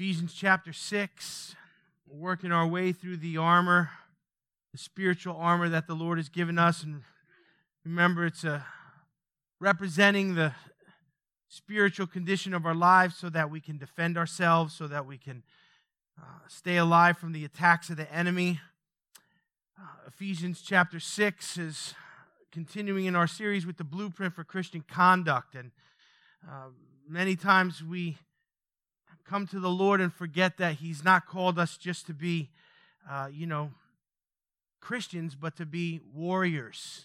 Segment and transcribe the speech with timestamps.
[0.00, 1.54] Ephesians chapter 6.
[2.08, 3.90] We're working our way through the armor,
[4.72, 6.82] the spiritual armor that the Lord has given us.
[6.82, 7.02] And
[7.84, 8.64] remember, it's a
[9.60, 10.54] representing the
[11.48, 15.42] spiritual condition of our lives so that we can defend ourselves, so that we can
[16.18, 18.58] uh, stay alive from the attacks of the enemy.
[19.78, 21.94] Uh, Ephesians chapter 6 is
[22.50, 25.54] continuing in our series with the blueprint for Christian conduct.
[25.54, 25.72] And
[26.48, 26.68] uh,
[27.06, 28.16] many times we
[29.30, 32.50] come to the Lord and forget that He's not called us just to be,
[33.08, 33.70] uh, you know,
[34.80, 37.04] Christians, but to be warriors.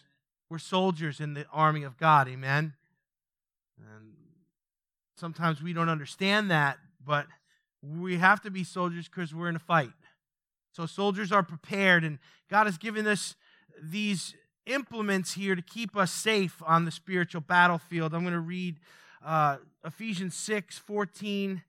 [0.50, 2.28] We're soldiers in the army of God.
[2.28, 2.74] Amen.
[3.78, 4.14] And
[5.16, 7.28] sometimes we don't understand that, but
[7.84, 9.92] we have to be soldiers because we're in a fight.
[10.72, 12.18] So soldiers are prepared, and
[12.50, 13.36] God has given us
[13.80, 14.34] these
[14.66, 18.16] implements here to keep us safe on the spiritual battlefield.
[18.16, 18.78] I'm going to read
[19.24, 21.62] uh, Ephesians 6 14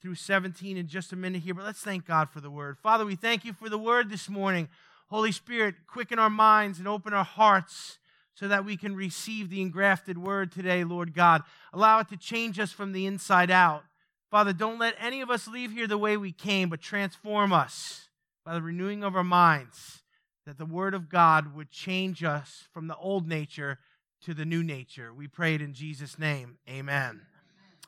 [0.00, 2.78] through 17 in just a minute here, but let's thank God for the word.
[2.78, 4.68] Father, we thank you for the word this morning.
[5.08, 7.98] Holy Spirit, quicken our minds and open our hearts
[8.34, 11.42] so that we can receive the engrafted word today, Lord God.
[11.72, 13.82] Allow it to change us from the inside out.
[14.30, 18.08] Father, don't let any of us leave here the way we came, but transform us
[18.44, 20.02] by the renewing of our minds,
[20.46, 23.78] that the word of God would change us from the old nature
[24.24, 25.12] to the new nature.
[25.12, 26.58] We pray it in Jesus' name.
[26.68, 27.20] Amen.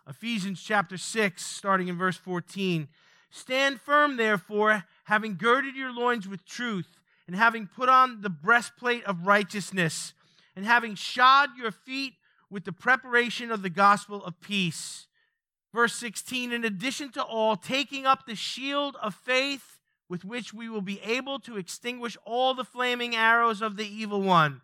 [0.08, 2.88] Ephesians chapter 6, starting in verse 14.
[3.30, 9.04] Stand firm, therefore, having girded your loins with truth, and having put on the breastplate
[9.04, 10.12] of righteousness,
[10.56, 12.14] and having shod your feet
[12.50, 15.06] with the preparation of the gospel of peace.
[15.72, 20.68] Verse 16, in addition to all, taking up the shield of faith with which we
[20.68, 24.60] will be able to extinguish all the flaming arrows of the evil one,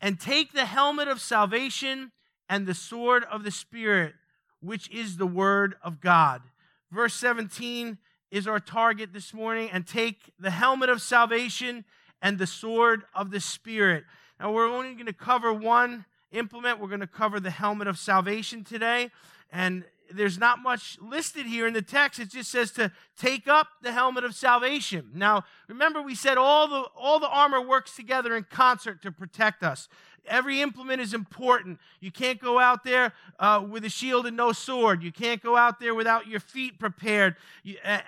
[0.00, 2.10] and take the helmet of salvation
[2.48, 4.14] and the sword of the Spirit
[4.60, 6.42] which is the Word of God.
[6.90, 7.98] Verse 17
[8.30, 11.84] is our target this morning, and take the helmet of salvation
[12.20, 14.04] and the sword of the Spirit.
[14.38, 16.78] Now, we're only going to cover one implement.
[16.78, 19.10] We're going to cover the helmet of salvation today.
[19.50, 22.18] And there's not much listed here in the text.
[22.20, 25.10] It just says to take up the helmet of salvation.
[25.14, 29.62] Now, remember we said all the all the armor works together in concert to protect
[29.62, 29.88] us.
[30.28, 31.78] Every implement is important.
[32.00, 35.02] You can't go out there uh, with a shield and no sword.
[35.02, 37.36] You can't go out there without your feet prepared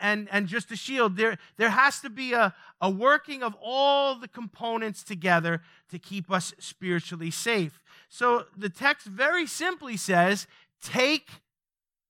[0.01, 1.17] and, and just a shield.
[1.17, 6.31] There, there has to be a, a working of all the components together to keep
[6.31, 7.81] us spiritually safe.
[8.09, 10.47] So the text very simply says,
[10.83, 11.29] take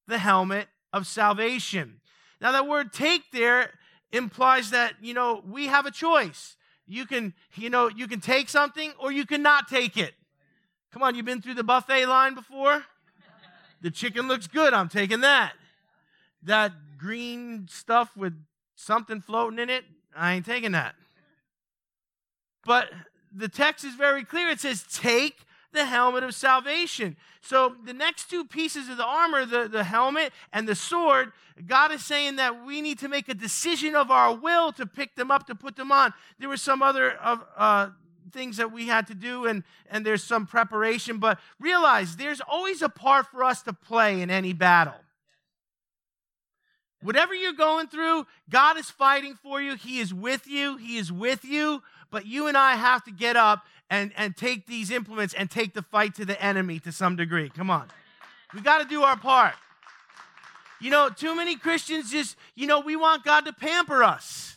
[0.07, 2.01] the helmet of salvation.
[2.41, 3.73] Now, that word take there
[4.13, 6.57] implies that, you know, we have a choice.
[6.91, 10.13] You can, you know, you can take something or you can not take it.
[10.93, 12.85] Come on, you've been through the buffet line before?
[13.81, 14.75] The chicken looks good.
[14.75, 15.53] I'm taking that.
[16.43, 18.35] That green stuff with
[18.75, 19.85] something floating in it,
[20.17, 20.97] I ain't taking that.
[22.67, 22.91] But
[23.33, 24.49] the text is very clear.
[24.49, 25.37] It says, take
[25.73, 27.17] the helmet of salvation.
[27.41, 31.33] So the next two pieces of the armor, the, the helmet and the sword,
[31.67, 35.15] God is saying that we need to make a decision of our will to pick
[35.15, 36.13] them up, to put them on.
[36.39, 37.91] There were some other uh,
[38.33, 42.83] things that we had to do, and, and there's some preparation, but realize there's always
[42.83, 44.95] a part for us to play in any battle.
[47.03, 49.75] Whatever you're going through, God is fighting for you.
[49.75, 50.77] He is with you.
[50.77, 51.83] He is with you.
[52.11, 55.75] But you and I have to get up and, and take these implements and take
[55.75, 57.51] the fight to the enemy to some degree.
[57.51, 57.89] Come on.
[58.55, 59.55] We got to do our part.
[60.81, 64.57] You know, too many Christians just, you know, we want God to pamper us.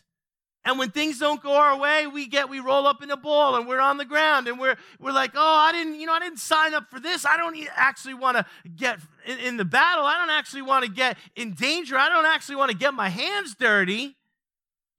[0.66, 3.58] And when things don't go our way, we get we roll up in a ball
[3.58, 6.20] and we're on the ground and we're we're like, oh, I didn't, you know, I
[6.20, 7.26] didn't sign up for this.
[7.26, 10.06] I don't actually want to get in, in the battle.
[10.06, 11.98] I don't actually want to get in danger.
[11.98, 14.16] I don't actually want to get my hands dirty.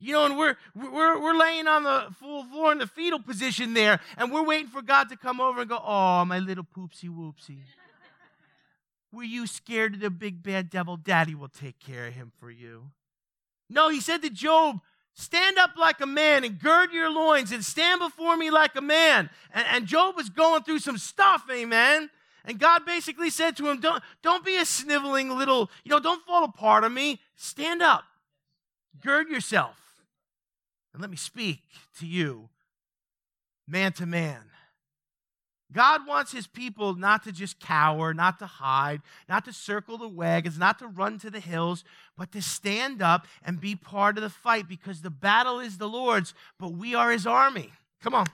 [0.05, 3.73] You know, and we're, we're, we're laying on the full floor in the fetal position
[3.73, 7.09] there, and we're waiting for God to come over and go, Oh, my little poopsie
[7.09, 7.61] whoopsie.
[9.11, 10.99] Were you scared of the big bad devil?
[10.99, 12.91] Daddy will take care of him for you.
[13.71, 14.81] No, he said to Job,
[15.15, 18.83] Stand up like a man and gird your loins and stand before me like a
[18.83, 19.31] man.
[19.55, 22.11] And, and Job was going through some stuff, amen.
[22.45, 26.23] And God basically said to him, Don't, don't be a sniveling little, you know, don't
[26.27, 27.21] fall apart on me.
[27.37, 28.05] Stand up,
[29.01, 29.84] gird yourself.
[30.95, 31.61] And let me speak
[31.99, 32.49] to you,
[33.69, 34.41] man to man.
[35.73, 40.09] God wants his people not to just cower, not to hide, not to circle the
[40.09, 41.83] wagons, not to run to the hills,
[42.17, 45.89] but to stand up and be part of the fight because the battle is the
[45.89, 47.73] Lord's, but we are his army.
[48.01, 48.27] Come on.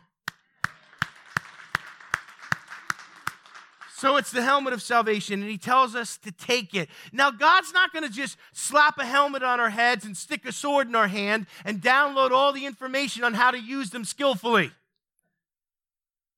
[4.00, 6.88] So it's the helmet of salvation, and he tells us to take it.
[7.12, 10.52] Now, God's not going to just slap a helmet on our heads and stick a
[10.52, 14.70] sword in our hand and download all the information on how to use them skillfully.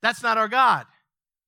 [0.03, 0.87] That's not our God.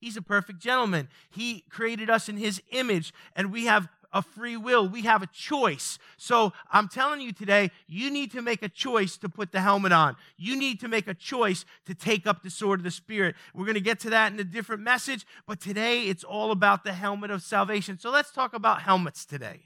[0.01, 1.09] He's a perfect gentleman.
[1.31, 4.89] He created us in his image, and we have a free will.
[4.89, 5.99] We have a choice.
[6.17, 9.93] So I'm telling you today, you need to make a choice to put the helmet
[9.93, 10.17] on.
[10.39, 13.35] You need to make a choice to take up the sword of the Spirit.
[13.53, 16.85] We're going to get to that in a different message, but today it's all about
[16.85, 17.99] the helmet of salvation.
[17.99, 19.63] So let's talk about helmets today.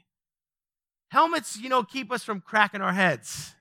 [1.11, 3.55] Helmets, you know, keep us from cracking our heads.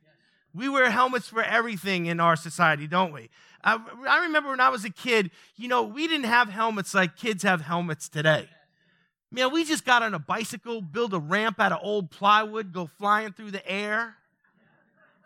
[0.54, 3.30] We wear helmets for everything in our society, don't we?
[3.64, 7.18] I, I remember when I was a kid, you know, we didn't have helmets like
[7.18, 8.48] kids have helmets today.
[9.32, 12.88] Man, we just got on a bicycle, build a ramp out of old plywood, go
[12.88, 14.16] flying through the air,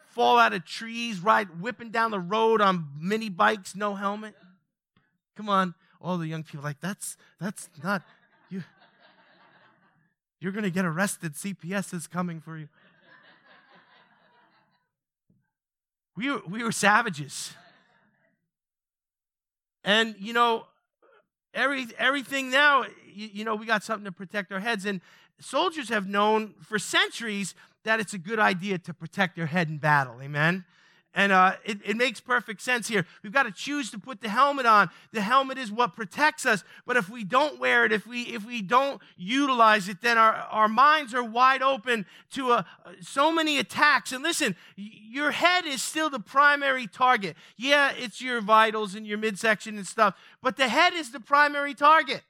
[0.10, 4.36] fall out of trees, ride whipping down the road on mini bikes, no helmet.
[5.36, 8.02] Come on, all the young people like that's that's not
[8.50, 8.64] you.
[10.40, 11.36] You're gonna get arrested.
[11.36, 12.68] CPS is coming for you.
[16.16, 17.54] We were, we were savages.
[19.84, 20.66] And you know,
[21.54, 22.84] every everything now
[23.14, 24.86] you, you know we got something to protect our heads.
[24.86, 25.02] And
[25.40, 29.78] soldiers have known for centuries that it's a good idea to protect their head in
[29.78, 30.22] battle.
[30.22, 30.66] Amen
[31.14, 33.06] and uh, it, it makes perfect sense here.
[33.22, 34.90] We've got to choose to put the helmet on.
[35.12, 36.64] The helmet is what protects us.
[36.86, 40.34] But if we don't wear it, if we if we don't utilize it, then our,
[40.34, 42.64] our minds are wide open to uh,
[43.02, 44.14] so many attacks.
[44.14, 47.36] And listen, your head is still the primary target.
[47.58, 51.74] Yeah, it's your vitals and your midsection and stuff, but the head is the primary
[51.74, 52.22] target.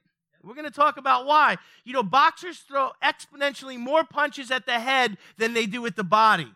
[0.43, 1.57] We're going to talk about why.
[1.83, 6.03] You know, boxers throw exponentially more punches at the head than they do at the
[6.03, 6.51] body.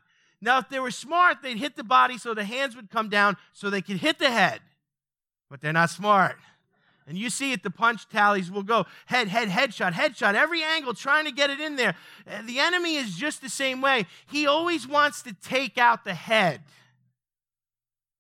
[0.46, 3.36] Now, if they were smart, they'd hit the body so the hands would come down
[3.52, 4.60] so they could hit the head.
[5.50, 6.38] But they're not smart.
[7.08, 10.94] And you see it, the punch tallies will go head, head, headshot, headshot, every angle,
[10.94, 11.96] trying to get it in there.
[12.30, 14.06] Uh, the enemy is just the same way.
[14.28, 16.62] He always wants to take out the head.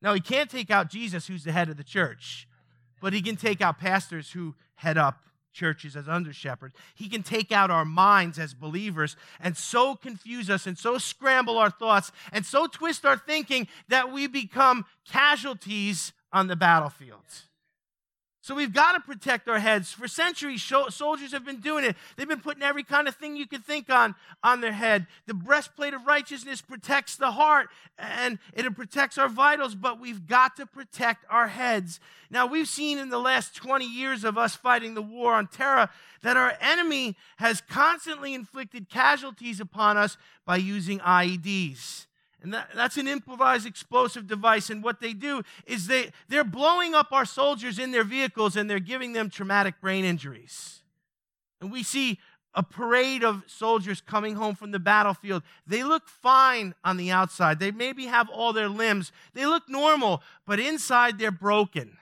[0.01, 2.48] Now, he can't take out Jesus, who's the head of the church,
[3.01, 5.19] but he can take out pastors who head up
[5.56, 6.75] churches as under shepherds.
[6.94, 11.57] He can take out our minds as believers and so confuse us and so scramble
[11.57, 17.24] our thoughts and so twist our thinking that we become casualties on the battlefield.
[18.45, 19.92] So we've got to protect our heads.
[19.92, 21.95] For centuries, soldiers have been doing it.
[22.15, 24.13] They've been putting every kind of thing you could think on
[24.44, 25.07] on their head.
[25.25, 30.57] The breastplate of righteousness protects the heart and it protects our vitals, but we've got
[30.57, 32.00] to protect our heads.
[32.30, 35.89] Now, we've seen in the last 20 years of us fighting the war on terror
[36.21, 42.06] that our enemy has constantly inflicted casualties upon us by using IEDs.
[42.45, 44.69] And that, that's an improvised explosive device.
[44.69, 48.69] And what they do is they, they're blowing up our soldiers in their vehicles and
[48.69, 50.83] they're giving them traumatic brain injuries.
[51.59, 52.19] And we see
[52.53, 55.42] a parade of soldiers coming home from the battlefield.
[55.65, 57.57] They look fine on the outside.
[57.57, 59.12] They maybe have all their limbs.
[59.33, 61.97] They look normal, but inside they're broken.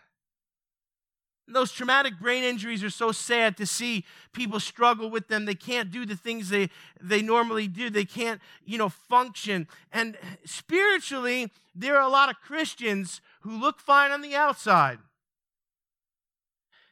[1.48, 5.46] Those traumatic brain injuries are so sad to see people struggle with them.
[5.46, 6.70] They can't do the things they,
[7.02, 7.90] they normally do.
[7.90, 9.68] They can't, you know, function.
[9.92, 15.00] And spiritually, there are a lot of Christians who look fine on the outside.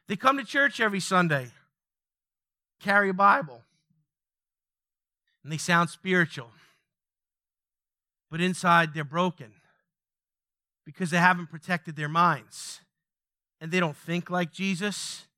[0.06, 1.48] They come to church every Sunday,
[2.78, 3.62] carry a Bible,
[5.42, 6.50] and they sound spiritual.
[8.30, 9.52] But inside, they're broken
[10.84, 12.80] because they haven't protected their minds
[13.62, 15.28] and they don't think like Jesus,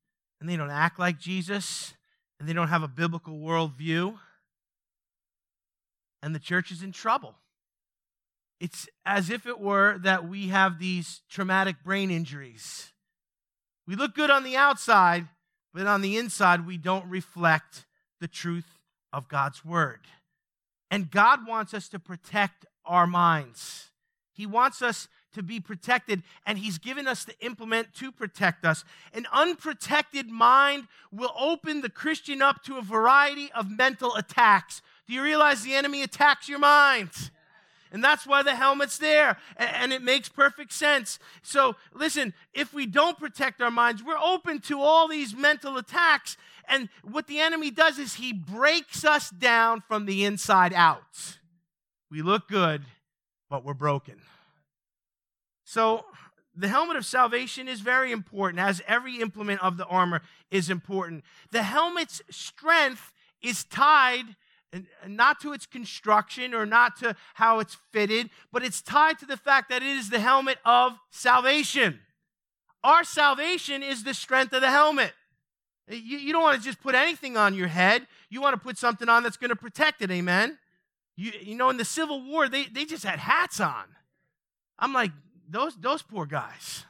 [0.41, 1.93] and they don't act like Jesus,
[2.39, 4.17] and they don't have a biblical worldview,
[6.23, 7.35] and the church is in trouble.
[8.59, 12.93] It's as if it were that we have these traumatic brain injuries.
[13.85, 15.27] We look good on the outside,
[15.71, 17.85] but on the inside, we don't reflect
[18.19, 18.79] the truth
[19.13, 19.99] of God's word.
[20.89, 23.91] And God wants us to protect our minds.
[24.33, 28.83] He wants us to be protected, and He's given us the implement to protect us.
[29.13, 34.81] An unprotected mind will open the Christian up to a variety of mental attacks.
[35.07, 37.11] Do you realize the enemy attacks your mind?
[37.91, 39.37] And that's why the helmet's there.
[39.55, 41.19] And it makes perfect sense.
[41.43, 46.35] So, listen, if we don't protect our minds, we're open to all these mental attacks.
[46.67, 51.37] And what the enemy does is he breaks us down from the inside out.
[52.11, 52.83] We look good,
[53.49, 54.15] but we're broken.
[55.65, 56.05] So,
[56.57, 61.25] the helmet of salvation is very important, as every implement of the armor is important.
[61.51, 64.37] The helmet's strength is tied
[65.07, 69.37] not to its construction or not to how it's fitted, but it's tied to the
[69.37, 71.99] fact that it is the helmet of salvation.
[72.83, 75.13] Our salvation is the strength of the helmet.
[75.89, 78.07] You, you don't want to just put anything on your head.
[78.29, 80.11] You want to put something on that's going to protect it.
[80.11, 80.57] Amen.
[81.15, 83.85] You, you know, in the Civil War, they, they just had hats on.
[84.77, 85.11] I'm like,
[85.49, 86.85] those, those poor guys.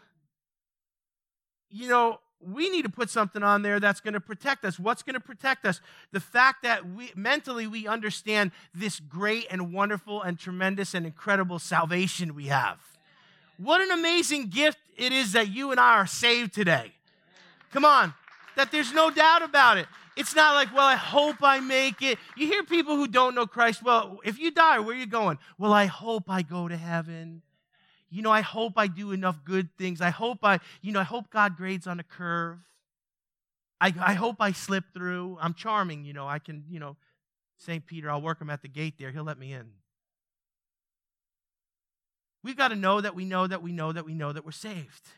[1.69, 4.79] You know, we need to put something on there that's going to protect us.
[4.79, 5.81] What's going to protect us?
[6.11, 11.59] The fact that we mentally we understand this great and wonderful and tremendous and incredible
[11.59, 12.77] salvation we have.
[13.57, 16.91] What an amazing gift it is that you and I are saved today.
[17.71, 18.13] Come on,
[18.55, 19.87] that there's no doubt about it.
[20.15, 22.17] It's not like, well, I hope I make it.
[22.37, 25.39] You hear people who don't know Christ, well, if you die, where are you going?
[25.57, 27.41] Well, I hope I go to heaven
[28.15, 29.99] you know, I hope I do enough good things.
[29.99, 32.59] I hope I, you know, I hope God grades on a curve.
[33.81, 35.37] I, I hope I slip through.
[35.41, 36.25] I'm charming, you know.
[36.25, 36.95] I can, you know,
[37.57, 37.85] St.
[37.85, 39.11] Peter, I'll work him at the gate there.
[39.11, 39.65] He'll let me in.
[42.41, 44.51] We've got to know that we know that we know that we know that we're
[44.51, 45.09] saved.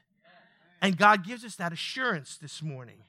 [0.82, 3.04] And God gives us that assurance this morning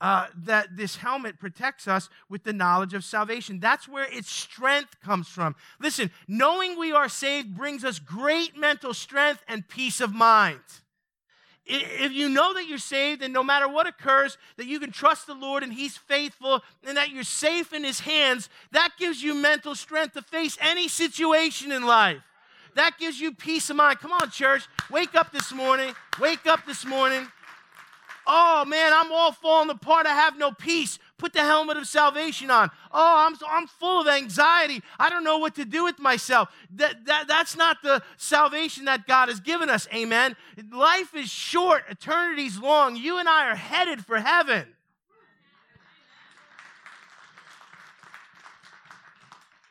[0.00, 3.60] uh, that this helmet protects us with the knowledge of salvation.
[3.60, 5.56] That's where its strength comes from.
[5.80, 10.60] Listen, knowing we are saved brings us great mental strength and peace of mind.
[11.68, 15.26] If you know that you're saved and no matter what occurs, that you can trust
[15.26, 19.34] the Lord and He's faithful and that you're safe in His hands, that gives you
[19.34, 22.22] mental strength to face any situation in life.
[22.76, 23.98] That gives you peace of mind.
[23.98, 24.68] Come on, church.
[24.90, 25.92] Wake up this morning.
[26.20, 27.26] Wake up this morning.
[28.26, 30.06] Oh man, I'm all falling apart.
[30.06, 30.98] I have no peace.
[31.16, 32.70] Put the helmet of salvation on.
[32.92, 34.82] Oh, I'm, I'm full of anxiety.
[34.98, 36.48] I don't know what to do with myself.
[36.74, 39.86] That, that, that's not the salvation that God has given us.
[39.94, 40.36] Amen.
[40.72, 42.96] Life is short, eternity's long.
[42.96, 44.66] You and I are headed for heaven.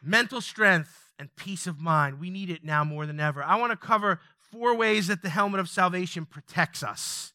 [0.02, 2.20] Mental strength and peace of mind.
[2.20, 3.44] We need it now more than ever.
[3.44, 4.20] I want to cover
[4.52, 7.34] four ways that the helmet of salvation protects us.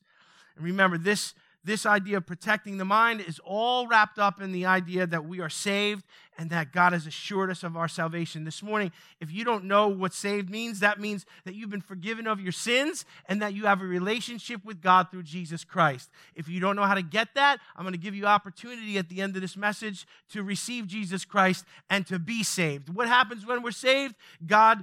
[0.60, 5.06] Remember, this, this idea of protecting the mind is all wrapped up in the idea
[5.06, 6.04] that we are saved
[6.38, 8.44] and that God has assured us of our salvation.
[8.44, 12.26] This morning, if you don't know what saved means, that means that you've been forgiven
[12.26, 16.08] of your sins and that you have a relationship with God through Jesus Christ.
[16.34, 19.10] If you don't know how to get that, I'm going to give you opportunity at
[19.10, 22.88] the end of this message to receive Jesus Christ and to be saved.
[22.88, 24.14] What happens when we're saved?
[24.46, 24.82] God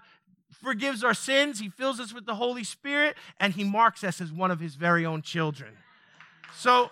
[0.61, 4.31] forgives our sins, He fills us with the Holy Spirit, and He marks us as
[4.31, 5.77] one of His very own children.
[6.55, 6.89] So,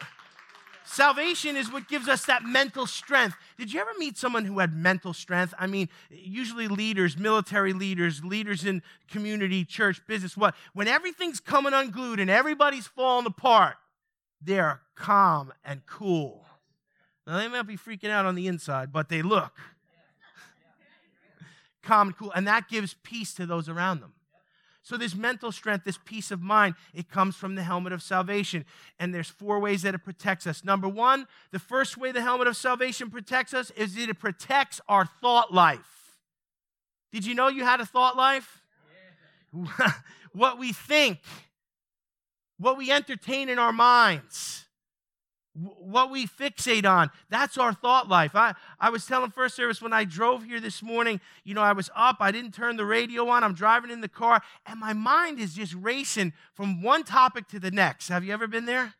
[0.85, 3.35] salvation is what gives us that mental strength.
[3.57, 5.53] Did you ever meet someone who had mental strength?
[5.57, 10.55] I mean, usually leaders, military leaders, leaders in community, church, business, what?
[10.73, 13.75] When everything's coming unglued and everybody's falling apart,
[14.41, 16.45] they're calm and cool.
[17.25, 19.53] Now, they might be freaking out on the inside, but they look
[21.85, 22.31] calm and cool.
[22.33, 24.13] And that gives peace to those around them.
[24.83, 28.65] So, this mental strength, this peace of mind, it comes from the helmet of salvation.
[28.99, 30.63] And there's four ways that it protects us.
[30.63, 34.79] Number one, the first way the helmet of salvation protects us is that it protects
[34.87, 36.19] our thought life.
[37.11, 38.61] Did you know you had a thought life?
[39.53, 39.91] Yeah.
[40.33, 41.19] what we think,
[42.59, 44.64] what we entertain in our minds
[45.55, 47.09] what we fixate on.
[47.29, 48.35] That's our thought life.
[48.35, 51.71] I, I was telling first service when i drove here this morning you know i
[51.71, 54.93] was up i didn't turn the radio on i'm driving in the car and my
[54.93, 58.09] mind is just racing from one topic to the next.
[58.09, 58.93] Have you ever been there?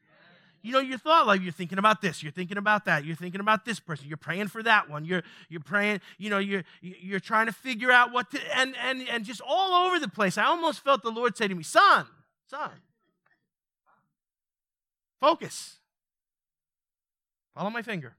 [0.62, 3.42] You know your thought life you're thinking about this you're thinking about that you're thinking
[3.42, 7.20] about this person you're praying for that one you're you're praying you know you're you're
[7.20, 10.38] trying to figure out what to and and and just all over the place.
[10.38, 12.08] I almost felt the lord say to me son
[12.48, 12.72] son
[15.20, 15.78] focus
[17.56, 18.14] Follow my finger.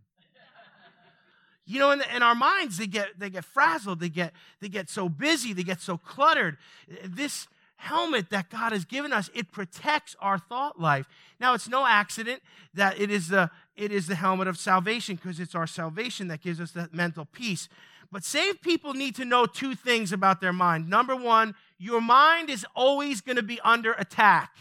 [1.68, 4.88] You know, and, and our minds, they get, they get frazzled, they get, they get
[4.88, 6.58] so busy, they get so cluttered.
[7.04, 11.08] This helmet that God has given us, it protects our thought life.
[11.40, 12.42] Now, it's no accident
[12.74, 16.40] that it is the, it is the helmet of salvation because it's our salvation that
[16.40, 17.68] gives us that mental peace.
[18.12, 20.88] But saved people need to know two things about their mind.
[20.88, 24.56] Number one, your mind is always going to be under attack.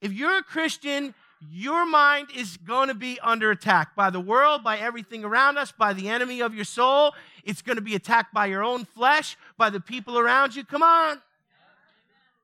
[0.00, 1.14] If you're a Christian,
[1.50, 5.72] your mind is going to be under attack by the world, by everything around us,
[5.72, 7.14] by the enemy of your soul.
[7.44, 10.64] It's going to be attacked by your own flesh, by the people around you.
[10.64, 11.20] Come on.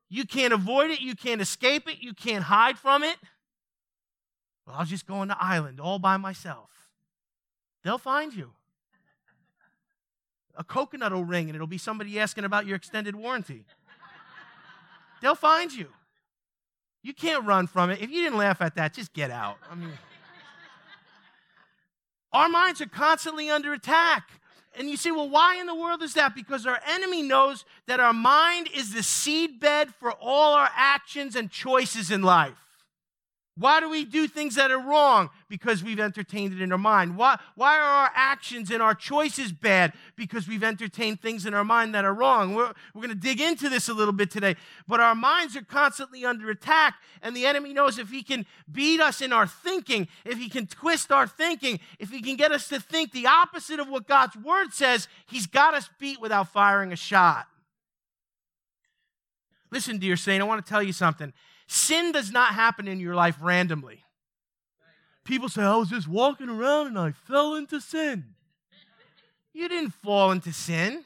[0.09, 1.00] You can't avoid it.
[1.00, 1.99] You can't escape it.
[2.00, 3.16] You can't hide from it.
[4.66, 6.71] Well, I'll just go on the island all by myself.
[7.83, 8.50] They'll find you.
[10.57, 13.64] A coconut will ring and it'll be somebody asking about your extended warranty.
[15.23, 15.88] They'll find you.
[17.02, 18.00] You can't run from it.
[18.00, 19.57] If you didn't laugh at that, just get out.
[19.71, 19.92] I mean,
[22.33, 24.28] our minds are constantly under attack.
[24.78, 26.35] And you say, well, why in the world is that?
[26.35, 31.50] Because our enemy knows that our mind is the seedbed for all our actions and
[31.50, 32.70] choices in life.
[33.57, 35.28] Why do we do things that are wrong?
[35.49, 37.16] Because we've entertained it in our mind.
[37.16, 39.92] Why, why are our actions and our choices bad?
[40.16, 42.54] Because we've entertained things in our mind that are wrong.
[42.54, 44.57] We're, we're going to dig into this a little bit today.
[44.87, 49.00] But our minds are constantly under attack, and the enemy knows if he can beat
[49.00, 52.69] us in our thinking, if he can twist our thinking, if he can get us
[52.69, 56.92] to think the opposite of what God's word says, he's got us beat without firing
[56.92, 57.47] a shot.
[59.71, 61.33] Listen, dear saint, I want to tell you something.
[61.73, 64.03] Sin does not happen in your life randomly.
[65.23, 68.35] People say, I was just walking around and I fell into sin.
[69.53, 71.05] You didn't fall into sin.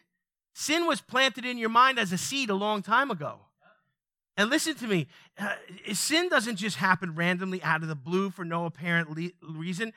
[0.55, 3.41] Sin was planted in your mind as a seed a long time ago.
[4.39, 5.07] And listen to me
[5.39, 5.53] uh,
[5.93, 9.93] sin doesn't just happen randomly out of the blue for no apparent le- reason.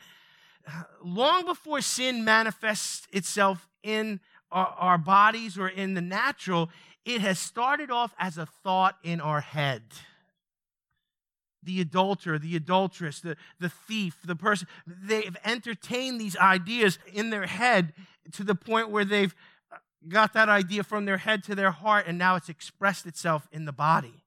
[1.02, 4.20] long before sin manifests itself in
[4.52, 6.70] our, our bodies or in the natural,
[7.06, 9.84] it has started off as a thought in our head
[11.64, 17.46] the adulterer, the adulteress, the, the thief, the person, they've entertained these ideas in their
[17.46, 17.94] head
[18.34, 19.36] to the point where they've
[19.72, 23.48] uh, got that idea from their head to their heart and now it's expressed itself
[23.52, 24.24] in the body.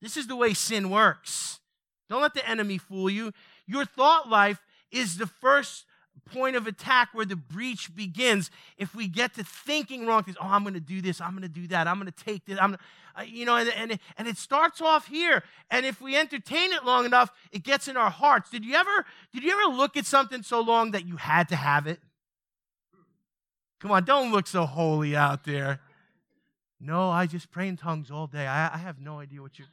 [0.00, 1.60] This is the way sin works.
[2.08, 3.32] Don't let the enemy fool you.
[3.66, 4.60] Your thought life
[4.90, 5.84] is the first
[6.32, 10.46] point of attack where the breach begins if we get to thinking wrong things oh
[10.46, 12.58] i'm going to do this i'm going to do that i'm going to take this
[12.60, 12.78] i'm gonna,
[13.18, 15.42] uh, you know and, and, and it starts off here.
[15.70, 18.50] And if we entertain it long enough it gets in our hearts.
[18.50, 21.56] Did you ever did you ever look at something so long that you had to
[21.56, 22.00] have it?
[23.80, 25.80] Come on don't look so holy out there.
[26.80, 28.46] No i just pray in tongues all day.
[28.46, 29.64] I, I have no idea what you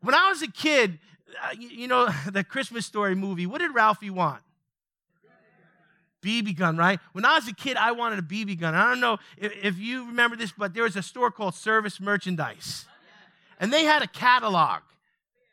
[0.00, 0.98] when i was a kid
[1.42, 4.42] uh, you, you know the christmas story movie what did ralphie want
[6.24, 6.98] BB gun, right?
[7.12, 8.74] When I was a kid, I wanted a BB gun.
[8.74, 12.00] I don't know if, if, you remember this, but there was a store called Service
[12.00, 12.86] Merchandise,
[13.60, 14.80] and they had a catalog.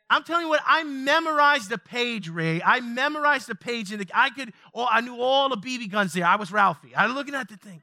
[0.08, 2.60] I'm telling you what, I memorized the page, Ray.
[2.62, 6.26] I memorized the page, and I could, oh, I knew all the BB guns there.
[6.26, 6.94] I was Ralphie.
[6.94, 7.82] I was looking at the thing.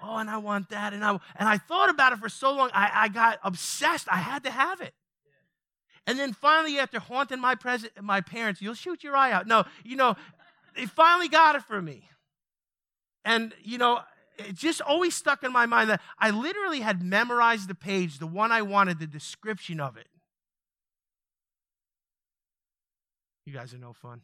[0.00, 2.70] Oh, and I want that, and I and I thought about it for so long.
[2.72, 4.06] I, I got obsessed.
[4.08, 4.94] I had to have it.
[6.06, 9.46] And then finally, after haunting my present, my parents, you'll shoot your eye out.
[9.46, 10.16] No, you know,
[10.78, 12.08] they finally got it for me.
[13.24, 13.98] And, you know,
[14.38, 18.28] it just always stuck in my mind that I literally had memorized the page, the
[18.28, 20.06] one I wanted, the description of it.
[23.44, 24.20] You guys are no fun.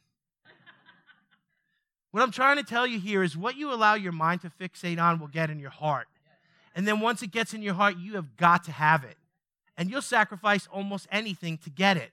[2.13, 5.03] what I'm trying to tell you here is what you allow your mind to fixate
[5.03, 6.07] on will get in your heart.
[6.77, 9.17] And then once it gets in your heart, you have got to have it.
[9.77, 12.13] And you'll sacrifice almost anything to get it.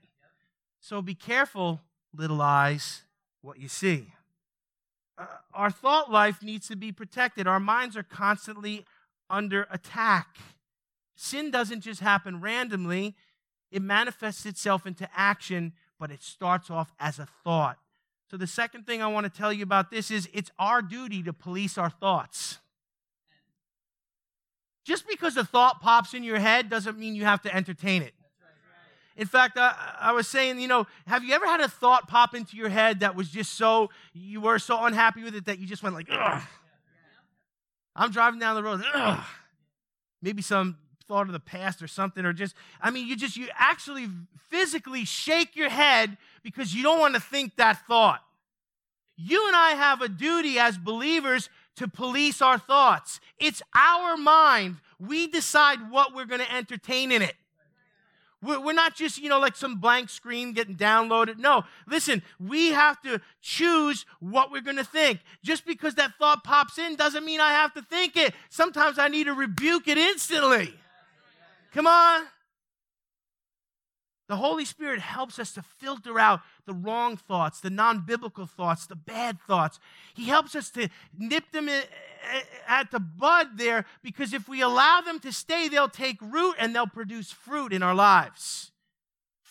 [0.79, 3.03] So be careful, little eyes,
[3.43, 4.07] what you see
[5.53, 7.47] our thought life needs to be protected.
[7.47, 8.85] Our minds are constantly
[9.29, 10.37] under attack.
[11.15, 13.15] Sin doesn't just happen randomly,
[13.71, 17.77] it manifests itself into action, but it starts off as a thought.
[18.29, 21.21] So, the second thing I want to tell you about this is it's our duty
[21.23, 22.59] to police our thoughts.
[24.83, 28.13] Just because a thought pops in your head doesn't mean you have to entertain it.
[29.21, 32.33] In fact, I, I, was saying, you know, have you ever had a thought pop
[32.33, 35.67] into your head that was just so, you were so unhappy with it that you
[35.67, 36.41] just went like, ugh.
[37.95, 39.23] I'm driving down the road, ugh.
[40.23, 43.47] Maybe some thought of the past or something, or just, I mean, you just, you
[43.53, 44.09] actually
[44.49, 48.23] physically shake your head because you don't want to think that thought.
[49.17, 53.19] You and I have a duty as believers to police our thoughts.
[53.37, 54.77] It's our mind.
[54.99, 57.35] We decide what we're going to entertain in it.
[58.43, 61.37] We're not just, you know, like some blank screen getting downloaded.
[61.37, 65.19] No, listen, we have to choose what we're going to think.
[65.43, 68.33] Just because that thought pops in doesn't mean I have to think it.
[68.49, 70.73] Sometimes I need to rebuke it instantly.
[71.71, 72.23] Come on.
[74.27, 78.87] The Holy Spirit helps us to filter out the wrong thoughts, the non biblical thoughts,
[78.87, 79.77] the bad thoughts.
[80.15, 81.69] He helps us to nip them
[82.67, 86.75] at the bud there because if we allow them to stay, they'll take root and
[86.75, 88.71] they'll produce fruit in our lives.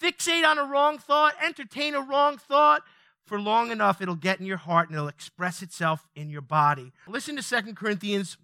[0.01, 2.83] Fixate on a wrong thought, entertain a wrong thought.
[3.27, 6.93] For long enough, it'll get in your heart and it'll express itself in your body.
[7.07, 8.37] Listen to 2 Corinthians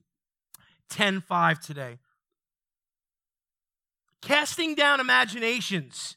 [0.90, 1.98] 10 5 today.
[4.22, 6.16] Casting down imaginations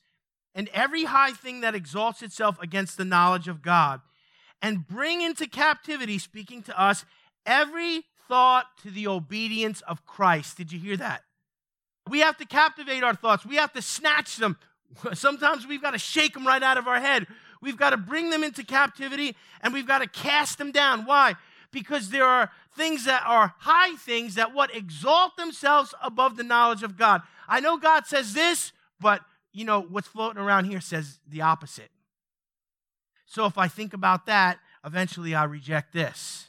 [0.55, 4.01] and every high thing that exalts itself against the knowledge of God,
[4.61, 7.05] and bring into captivity, speaking to us,
[7.49, 10.55] every thought to the obedience of Christ.
[10.55, 11.23] Did you hear that?
[12.07, 14.57] We have to captivate our thoughts, we have to snatch them.
[15.13, 17.27] Sometimes we've got to shake them right out of our head.
[17.61, 21.05] We've got to bring them into captivity and we've got to cast them down.
[21.05, 21.35] Why?
[21.71, 26.83] Because there are things that are high things that what exalt themselves above the knowledge
[26.83, 27.21] of God.
[27.47, 31.89] I know God says this, but you know what's floating around here says the opposite.
[33.25, 36.48] So if I think about that, eventually I reject this.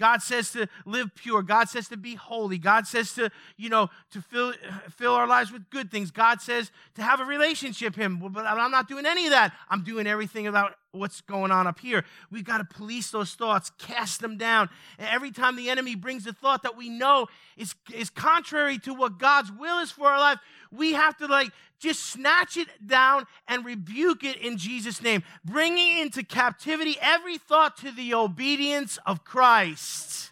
[0.00, 1.42] God says to live pure.
[1.42, 2.56] God says to be holy.
[2.56, 4.54] God says to, you know, to fill,
[4.96, 6.10] fill our lives with good things.
[6.10, 8.18] God says to have a relationship him.
[8.32, 9.52] But I'm not doing any of that.
[9.68, 12.04] I'm doing everything about what's going on up here.
[12.30, 14.68] We've got to police those thoughts, cast them down.
[14.98, 18.94] And every time the enemy brings a thought that we know is, is contrary to
[18.94, 20.38] what God's will is for our life,
[20.72, 25.98] we have to like just snatch it down and rebuke it in Jesus' name, bringing
[25.98, 30.30] into captivity every thought to the obedience of Christ.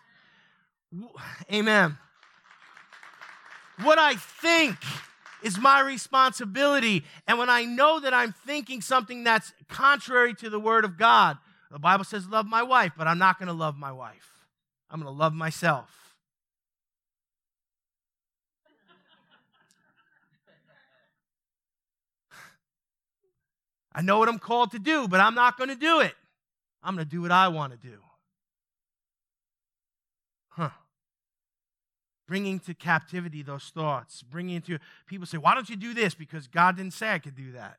[1.53, 1.99] Amen.
[3.83, 4.77] What I think
[5.42, 7.05] is my responsibility.
[7.27, 11.38] And when I know that I'm thinking something that's contrary to the Word of God,
[11.70, 14.46] the Bible says, Love my wife, but I'm not going to love my wife.
[14.90, 16.09] I'm going to love myself.
[23.94, 26.14] I know what I'm called to do, but I'm not going to do it.
[26.83, 27.98] I'm going to do what I want to do.
[32.29, 36.14] Bringing to captivity those thoughts, bringing to people say, Why don't you do this?
[36.14, 37.79] Because God didn't say I could do that.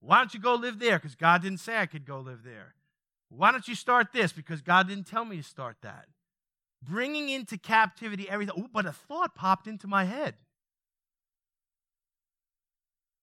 [0.00, 0.98] Why don't you go live there?
[0.98, 2.74] Because God didn't say I could go live there.
[3.30, 4.32] Why don't you start this?
[4.32, 6.06] Because God didn't tell me to start that.
[6.82, 8.68] Bringing into captivity everything.
[8.72, 10.34] But a thought popped into my head.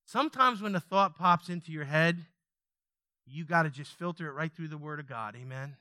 [0.06, 2.24] Sometimes when a thought pops into your head,
[3.26, 5.36] you got to just filter it right through the Word of God.
[5.36, 5.76] Amen.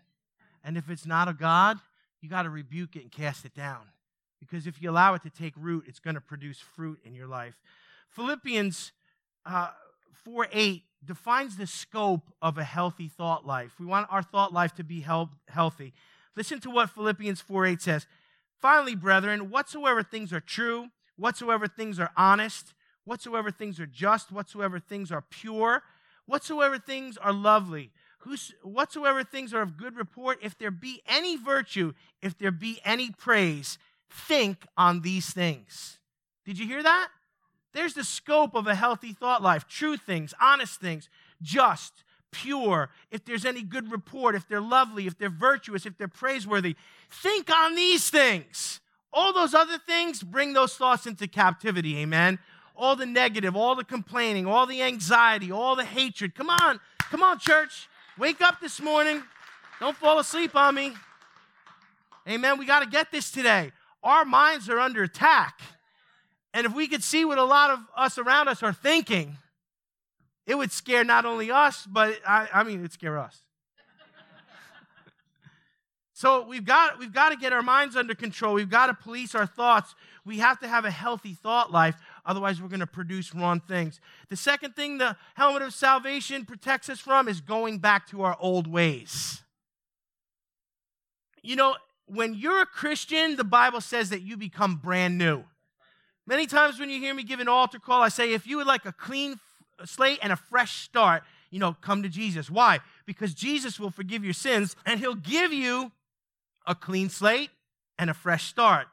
[0.65, 1.79] And if it's not of God,
[2.23, 3.83] you got to rebuke it and cast it down.
[4.49, 7.27] Because if you allow it to take root, it's going to produce fruit in your
[7.27, 7.61] life.
[8.11, 8.93] Philippians
[9.47, 9.71] uh,
[10.25, 13.73] 4 8 defines the scope of a healthy thought life.
[13.79, 15.05] We want our thought life to be
[15.49, 15.93] healthy.
[16.37, 18.07] Listen to what Philippians 4 8 says.
[18.61, 22.73] Finally, brethren, whatsoever things are true, whatsoever things are honest,
[23.05, 25.83] whatsoever things are just, whatsoever things are pure,
[26.27, 27.91] whatsoever things are lovely,
[28.63, 33.11] whatsoever things are of good report, if there be any virtue, if there be any
[33.11, 33.79] praise,
[34.15, 35.99] think on these things.
[36.45, 37.09] Did you hear that?
[37.73, 41.09] There's the scope of a healthy thought life true things, honest things,
[41.43, 46.09] just, pure, if there's any good report, if they're lovely, if they're virtuous, if they're
[46.09, 46.77] praiseworthy.
[47.11, 48.81] Think on these things.
[49.13, 51.99] All those other things, bring those thoughts into captivity.
[51.99, 52.39] Amen
[52.77, 56.35] all the negative, all the complaining, all the anxiety, all the hatred.
[56.35, 57.89] Come on, come on, church.
[58.19, 59.23] Wake up this morning.
[59.81, 60.93] Don't fall asleep on me.
[62.29, 62.59] Amen.
[62.59, 63.73] We got to get this today.
[64.05, 65.61] Our minds are under attack.
[66.53, 69.39] And if we could see what a lot of us around us are thinking,
[70.47, 73.41] it would scare not only us, but I, I mean, it'd scare us.
[76.13, 78.55] so we've got, we've got to get our minds under control.
[78.55, 79.95] We've got to police our thoughts.
[80.25, 81.97] We have to have a healthy thought life.
[82.27, 84.01] Otherwise, we're going to produce wrong things.
[84.29, 88.37] The second thing the helmet of salvation protects us from is going back to our
[88.39, 89.43] old ways.
[91.43, 95.45] You know, when you're a Christian, the Bible says that you become brand new.
[96.27, 98.67] Many times when you hear me give an altar call, I say, if you would
[98.67, 99.39] like a clean
[99.85, 102.51] slate and a fresh start, you know, come to Jesus.
[102.51, 102.81] Why?
[103.07, 105.93] Because Jesus will forgive your sins and he'll give you
[106.67, 107.51] a clean slate
[107.99, 108.87] and a fresh start.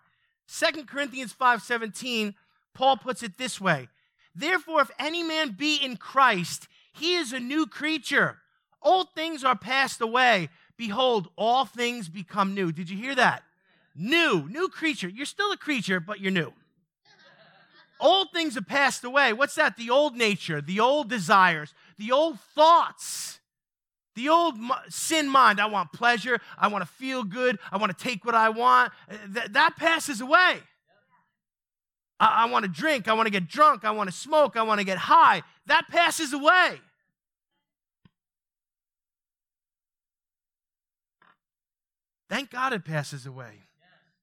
[0.45, 2.35] Second Corinthians 5:17
[2.73, 3.89] Paul puts it this way
[4.35, 8.37] Therefore, if any man be in Christ, he is a new creature.
[8.81, 10.49] Old things are passed away.
[10.81, 12.71] Behold, all things become new.
[12.71, 13.43] Did you hear that?
[13.95, 15.07] New, new creature.
[15.07, 16.51] You're still a creature, but you're new.
[17.99, 19.31] old things have passed away.
[19.31, 19.77] What's that?
[19.77, 23.39] The old nature, the old desires, the old thoughts,
[24.15, 24.55] the old
[24.89, 25.61] sin mind.
[25.61, 26.39] I want pleasure.
[26.57, 27.59] I want to feel good.
[27.71, 28.91] I want to take what I want.
[29.07, 30.61] Uh, Th- that passes away.
[32.19, 33.07] I, I want to drink.
[33.07, 33.85] I want to get drunk.
[33.85, 34.57] I want to smoke.
[34.57, 35.43] I want to get high.
[35.67, 36.79] That passes away.
[42.31, 43.63] Thank God it passes away.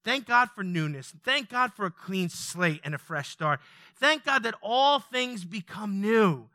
[0.02, 1.12] Thank God for newness.
[1.26, 3.60] Thank God for a clean slate and a fresh start.
[3.96, 6.46] Thank God that all things become new.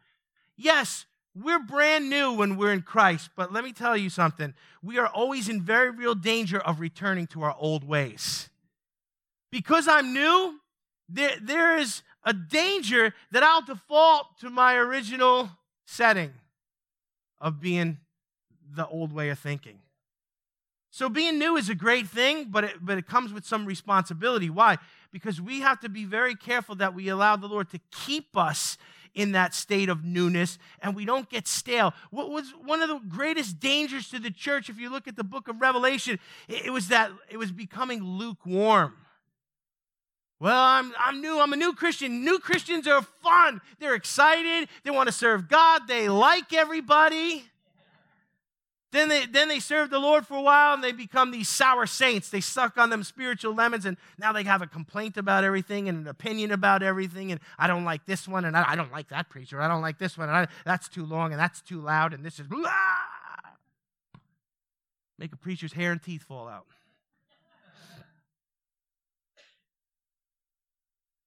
[0.58, 4.56] Yes, we're brand new when we're in Christ, but let me tell you something.
[4.82, 8.50] We are always in very real danger of returning to our old ways.
[9.52, 10.60] Because I'm new,
[11.08, 15.52] there, there is a danger that I'll default to my original
[15.86, 16.34] setting
[17.39, 18.00] of being
[18.76, 19.83] the old way of thinking.
[20.93, 24.51] So being new is a great thing, but it, but it comes with some responsibility.
[24.51, 24.77] Why?
[25.12, 28.77] Because we have to be very careful that we allow the Lord to keep us
[29.15, 31.95] in that state of newness and we don't get stale.
[32.12, 35.23] What was one of the greatest dangers to the church, if you look at the
[35.23, 38.93] book of Revelation, it, it was that it was becoming lukewarm.
[40.39, 41.39] Well, I'm, I'm new.
[41.39, 42.23] I'm a new Christian.
[42.23, 43.62] New Christians are fun.
[43.79, 44.69] They're excited.
[44.84, 45.88] They want to serve God.
[45.88, 47.45] They like everybody.
[48.93, 51.88] Then they, then they serve the Lord for a while and they become these sour
[51.88, 52.29] saints.
[52.29, 56.01] They suck on them spiritual lemons and now they have a complaint about everything and
[56.01, 57.32] an opinion about everything.
[57.32, 59.60] And I don't like this one and I, I don't like that preacher.
[59.60, 62.23] I don't like this one and I, that's too long and that's too loud and
[62.23, 62.69] this is blah.
[65.17, 66.67] Make a preacher's hair and teeth fall out.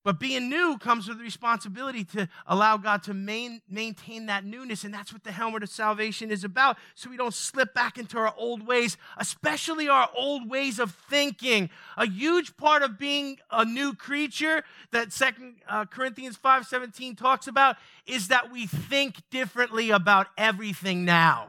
[0.07, 4.85] But being new comes with the responsibility to allow God to main, maintain that newness.
[4.85, 6.79] And that's what the helmet of salvation is about.
[6.95, 11.71] So we don't slip back into our old ways, especially our old ways of thinking.
[11.97, 17.75] A huge part of being a new creature that Second uh, Corinthians 5:17 talks about
[18.07, 21.49] is that we think differently about everything now.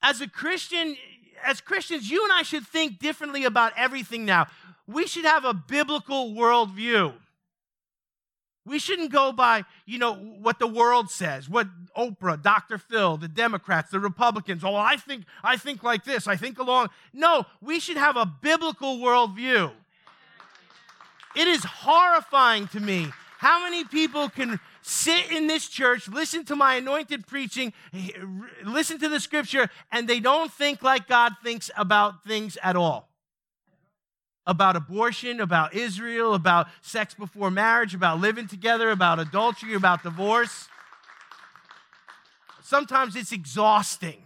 [0.00, 0.96] As a Christian,
[1.44, 4.46] as Christians, you and I should think differently about everything now.
[4.86, 7.12] We should have a biblical worldview.
[8.66, 12.78] We shouldn't go by, you know, what the world says, what Oprah, Dr.
[12.78, 16.88] Phil, the Democrats, the Republicans, oh, I think, I think like this, I think along.
[17.12, 19.70] No, we should have a biblical worldview.
[21.36, 26.56] It is horrifying to me how many people can sit in this church, listen to
[26.56, 27.74] my anointed preaching,
[28.64, 33.10] listen to the scripture, and they don't think like God thinks about things at all
[34.46, 40.68] about abortion, about Israel, about sex before marriage, about living together, about adultery, about divorce.
[42.62, 44.22] Sometimes it's exhausting.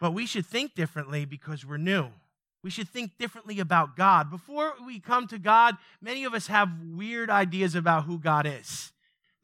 [0.00, 2.08] But we should think differently because we're new.
[2.62, 4.30] We should think differently about God.
[4.30, 8.93] Before we come to God, many of us have weird ideas about who God is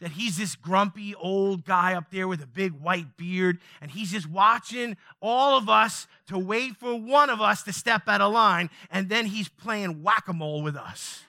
[0.01, 4.11] that he's this grumpy old guy up there with a big white beard, and he's
[4.13, 8.33] just watching all of us to wait for one of us to step out of
[8.33, 11.23] line, and then he's playing whack a mole with us.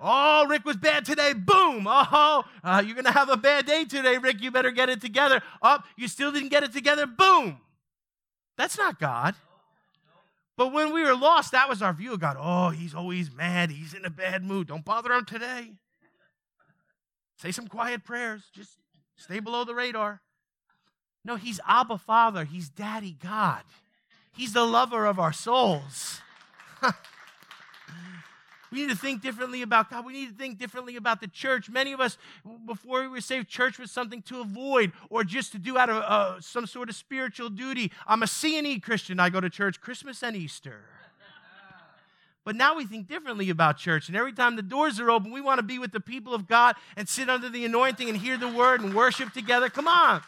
[0.00, 1.34] Oh, Rick was bad today.
[1.34, 1.86] Boom.
[1.86, 4.40] Oh, uh, you're going to have a bad day today, Rick.
[4.40, 5.42] You better get it together.
[5.60, 7.06] Up, oh, you still didn't get it together.
[7.06, 7.60] Boom.
[8.56, 9.34] That's not God.
[10.56, 12.36] But when we were lost, that was our view of God.
[12.38, 13.70] Oh, he's always mad.
[13.70, 14.68] He's in a bad mood.
[14.68, 15.72] Don't bother him today.
[17.40, 18.42] Say some quiet prayers.
[18.52, 18.72] Just
[19.16, 20.20] stay below the radar.
[21.24, 22.44] No, he's Abba Father.
[22.44, 23.62] He's Daddy God.
[24.30, 26.20] He's the lover of our souls.
[28.70, 30.04] we need to think differently about God.
[30.04, 31.70] We need to think differently about the church.
[31.70, 32.18] Many of us,
[32.66, 36.02] before we were saved, church was something to avoid or just to do out of
[36.02, 37.90] uh, some sort of spiritual duty.
[38.06, 39.18] I'm a C&E Christian.
[39.18, 40.84] I go to church Christmas and Easter.
[42.50, 44.08] But now we think differently about church.
[44.08, 46.48] And every time the doors are open, we want to be with the people of
[46.48, 49.70] God and sit under the anointing and hear the word and worship together.
[49.70, 50.20] Come on.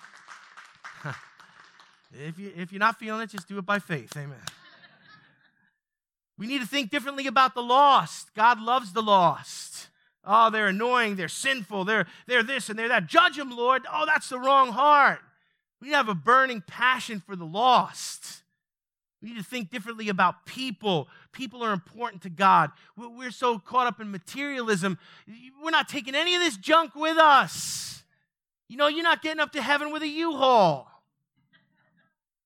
[2.15, 4.17] if, you, if you're not feeling it, just do it by faith.
[4.17, 4.39] Amen.
[6.39, 8.33] we need to think differently about the lost.
[8.37, 9.89] God loves the lost.
[10.25, 13.09] Oh, they're annoying, they're sinful, they're, they're this and they're that.
[13.09, 13.83] Judge them, Lord.
[13.93, 15.19] Oh, that's the wrong heart.
[15.81, 18.42] We have a burning passion for the lost.
[19.23, 21.09] We need to think differently about people.
[21.31, 22.73] People are important to God.
[22.97, 24.99] We're so caught up in materialism.
[25.63, 28.03] We're not taking any of this junk with us.
[28.69, 30.89] You know, you're not getting up to heaven with a U-Haul.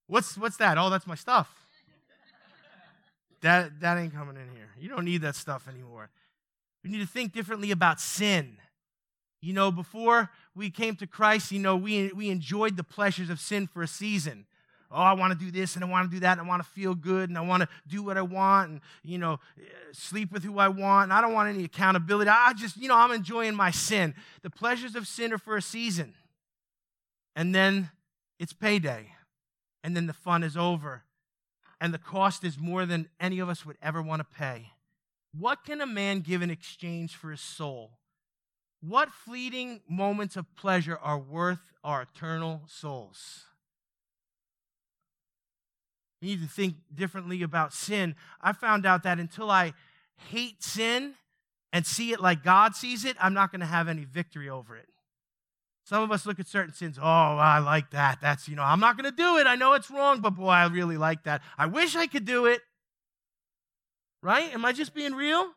[0.06, 0.78] What's what's that?
[0.78, 1.48] Oh, that's my stuff.
[3.40, 4.68] That that ain't coming in here.
[4.78, 6.10] You don't need that stuff anymore.
[6.84, 8.58] We need to think differently about sin.
[9.40, 13.40] You know, before we came to Christ, you know, we, we enjoyed the pleasures of
[13.40, 14.46] sin for a season
[14.90, 16.62] oh, I want to do this and I want to do that and I want
[16.62, 19.40] to feel good and I want to do what I want and, you know,
[19.92, 21.04] sleep with who I want.
[21.04, 22.30] And I don't want any accountability.
[22.30, 24.14] I just, you know, I'm enjoying my sin.
[24.42, 26.14] The pleasures of sin are for a season.
[27.34, 27.90] And then
[28.38, 29.12] it's payday.
[29.82, 31.02] And then the fun is over.
[31.80, 34.70] And the cost is more than any of us would ever want to pay.
[35.38, 37.98] What can a man give in exchange for his soul?
[38.80, 43.44] What fleeting moments of pleasure are worth our eternal souls?
[46.20, 48.14] We need to think differently about sin.
[48.40, 49.74] I found out that until I
[50.30, 51.14] hate sin
[51.72, 54.76] and see it like God sees it, I'm not going to have any victory over
[54.76, 54.88] it.
[55.84, 58.18] Some of us look at certain sins, oh, I like that.
[58.20, 59.46] That's, you know, I'm not going to do it.
[59.46, 61.42] I know it's wrong, but boy, I really like that.
[61.56, 62.60] I wish I could do it.
[64.20, 64.52] Right?
[64.52, 65.52] Am I just being real?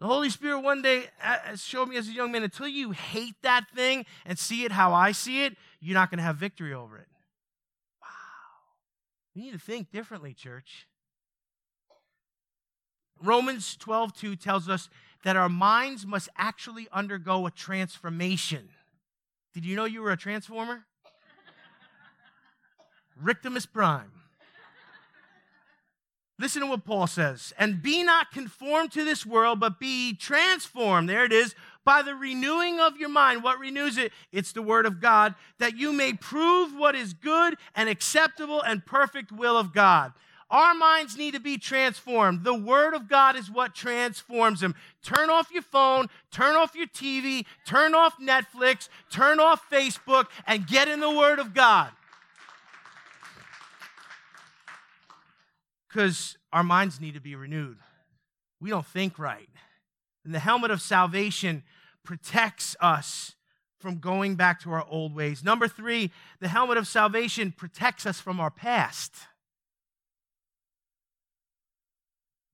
[0.00, 2.90] The Holy Spirit one day uh, uh, showed me as a young man until you
[2.90, 6.36] hate that thing and see it how I see it, you're not going to have
[6.36, 7.06] victory over it.
[9.34, 10.86] We need to think differently, church.
[13.22, 14.88] Romans 12, 2 tells us
[15.24, 18.68] that our minds must actually undergo a transformation.
[19.54, 20.84] Did you know you were a transformer?
[23.22, 24.12] Rictimus Prime.
[26.38, 27.52] Listen to what Paul says.
[27.58, 31.08] And be not conformed to this world, but be transformed.
[31.08, 33.42] There it is by the renewing of your mind.
[33.42, 34.12] What renews it?
[34.32, 38.84] It's the Word of God, that you may prove what is good and acceptable and
[38.84, 40.12] perfect will of God.
[40.50, 42.44] Our minds need to be transformed.
[42.44, 44.74] The Word of God is what transforms them.
[45.02, 50.66] Turn off your phone, turn off your TV, turn off Netflix, turn off Facebook, and
[50.66, 51.90] get in the Word of God.
[55.94, 57.76] Because our minds need to be renewed.
[58.60, 59.48] We don't think right.
[60.24, 61.62] And the helmet of salvation
[62.02, 63.36] protects us
[63.78, 65.44] from going back to our old ways.
[65.44, 69.12] Number three, the helmet of salvation protects us from our past.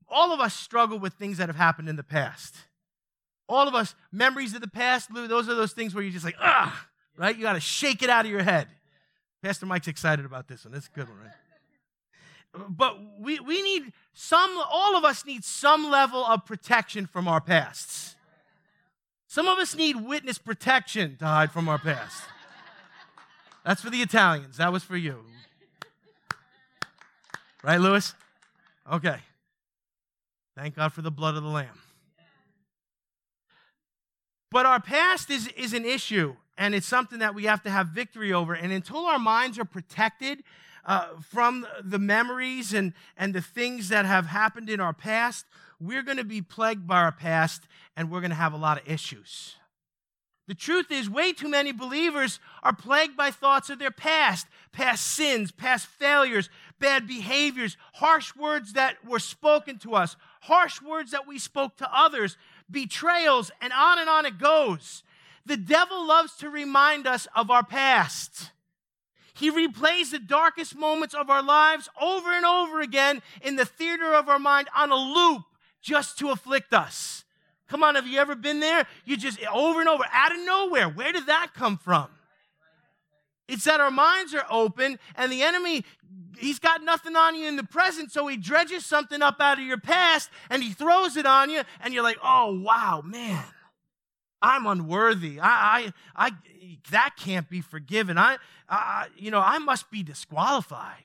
[0.07, 2.57] All of us struggle with things that have happened in the past.
[3.49, 6.27] All of us, memories of the past, Lou, those are those things where you're just
[6.27, 7.35] like, ah, right?
[7.35, 8.69] You got to shake it out of your head.
[9.43, 10.75] Pastor Mike's excited about this one.
[10.75, 11.50] That's a good one, right?
[12.69, 17.41] But we, we need some, all of us need some level of protection from our
[17.41, 18.17] pasts.
[19.29, 22.25] Some of us need witness protection to hide from our past.
[23.65, 24.57] That's for the Italians.
[24.57, 25.21] That was for you.
[27.63, 28.15] Right, Lewis?
[28.91, 29.19] Okay.
[30.57, 31.79] Thank God for the blood of the Lamb.
[34.51, 37.89] But our past is, is an issue, and it's something that we have to have
[37.89, 38.55] victory over.
[38.55, 40.43] And until our minds are protected
[40.91, 45.47] uh, from the memories and, and the things that have happened in our past,
[45.79, 47.63] we're going to be plagued by our past
[47.97, 49.55] and we're going to have a lot of issues.
[50.49, 55.07] The truth is, way too many believers are plagued by thoughts of their past, past
[55.07, 56.51] sins, past failures,
[56.81, 61.89] bad behaviors, harsh words that were spoken to us, harsh words that we spoke to
[61.97, 62.37] others,
[62.69, 65.05] betrayals, and on and on it goes.
[65.47, 68.51] The devil loves to remind us of our past.
[69.41, 74.13] He replays the darkest moments of our lives over and over again in the theater
[74.13, 75.45] of our mind on a loop
[75.81, 77.25] just to afflict us.
[77.67, 78.87] Come on, have you ever been there?
[79.07, 80.91] You just over and over, out of nowhere.
[80.91, 82.09] Where did that come from?
[83.49, 85.87] It's that our minds are open and the enemy,
[86.39, 89.65] he's got nothing on you in the present, so he dredges something up out of
[89.65, 93.43] your past and he throws it on you, and you're like, oh, wow, man.
[94.43, 95.39] I'm unworthy.
[95.41, 96.31] I, I, I,
[96.91, 98.17] that can't be forgiven.
[98.17, 101.05] I, I, you know, I must be disqualified.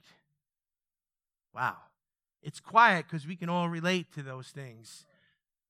[1.54, 1.76] Wow.
[2.42, 5.06] It's quiet because we can all relate to those things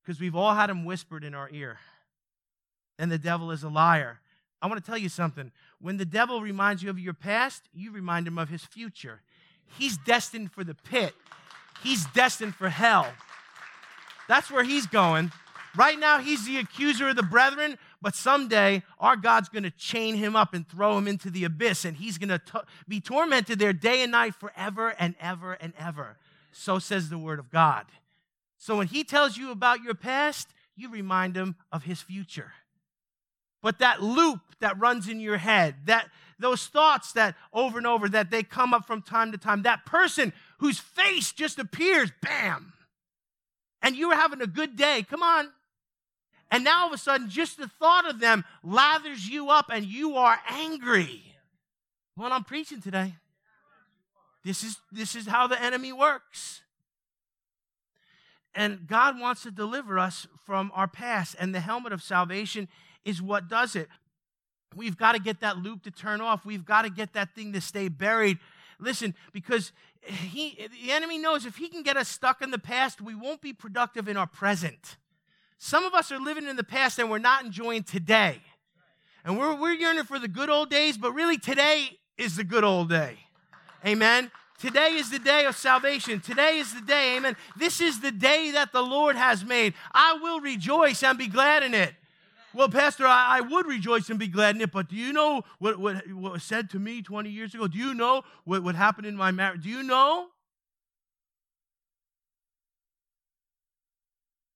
[0.03, 1.79] because we've all had them whispered in our ear.
[2.99, 4.19] And the devil is a liar.
[4.61, 5.51] I want to tell you something.
[5.79, 9.21] When the devil reminds you of your past, you remind him of his future.
[9.77, 11.13] He's destined for the pit,
[11.83, 13.07] he's destined for hell.
[14.27, 15.31] That's where he's going.
[15.75, 20.15] Right now, he's the accuser of the brethren, but someday our God's going to chain
[20.15, 22.41] him up and throw him into the abyss, and he's going to
[22.87, 26.17] be tormented there day and night forever and ever and ever.
[26.51, 27.85] So says the word of God.
[28.57, 32.53] So when he tells you about your past, you remind him of his future.
[33.61, 36.07] But that loop that runs in your head, that
[36.39, 39.85] those thoughts that over and over that they come up from time to time, that
[39.85, 42.73] person whose face just appears, bam.
[43.81, 45.05] And you were having a good day.
[45.09, 45.49] Come on,
[46.51, 49.85] and now all of a sudden, just the thought of them lathers you up and
[49.85, 51.23] you are angry.
[52.15, 53.15] Well, I'm preaching today.
[54.43, 56.61] This is, this is how the enemy works.
[58.53, 62.69] And God wants to deliver us from our past, and the helmet of salvation
[63.03, 63.89] is what does it.
[64.75, 66.45] We've got to get that loop to turn off.
[66.45, 68.37] We've got to get that thing to stay buried.
[68.79, 73.01] Listen, because he, the enemy knows if he can get us stuck in the past,
[73.01, 74.97] we won't be productive in our present.
[75.57, 78.41] Some of us are living in the past and we're not enjoying today.
[79.23, 82.63] And we're, we're yearning for the good old days, but really today is the good
[82.63, 83.17] old day.
[83.85, 84.31] Amen.
[84.59, 86.21] Today is the day of salvation.
[86.21, 87.35] Today is the day, amen.
[87.57, 89.73] This is the day that the Lord has made.
[89.93, 91.93] I will rejoice and be glad in it.
[92.53, 95.43] Well, Pastor, I, I, would rejoice and be glad in it, but do you know
[95.59, 97.67] what, what, what was said to me 20 years ago?
[97.67, 99.63] Do you know what, what happened in my marriage?
[99.63, 100.27] Do you know?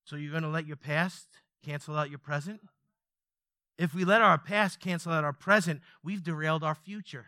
[0.09, 1.27] So you're going to let your past
[1.63, 2.61] cancel out your present?
[3.77, 7.27] If we let our past cancel out our present, we've derailed our future.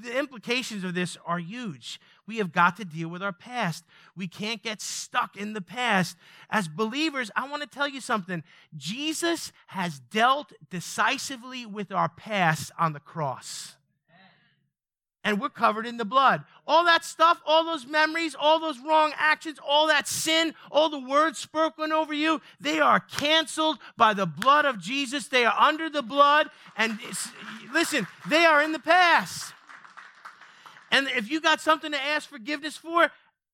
[0.00, 2.00] The implications of this are huge.
[2.28, 3.84] We have got to deal with our past.
[4.16, 6.16] We can't get stuck in the past.
[6.48, 8.44] As believers, I want to tell you something.
[8.76, 13.76] Jesus has dealt decisively with our past on the cross
[15.24, 16.42] and we're covered in the blood.
[16.66, 20.98] All that stuff, all those memories, all those wrong actions, all that sin, all the
[20.98, 25.28] words spoken over you, they are canceled by the blood of Jesus.
[25.28, 26.48] They are under the blood.
[26.76, 26.98] And
[27.72, 29.52] listen, they are in the past.
[30.90, 33.10] And if you got something to ask forgiveness for,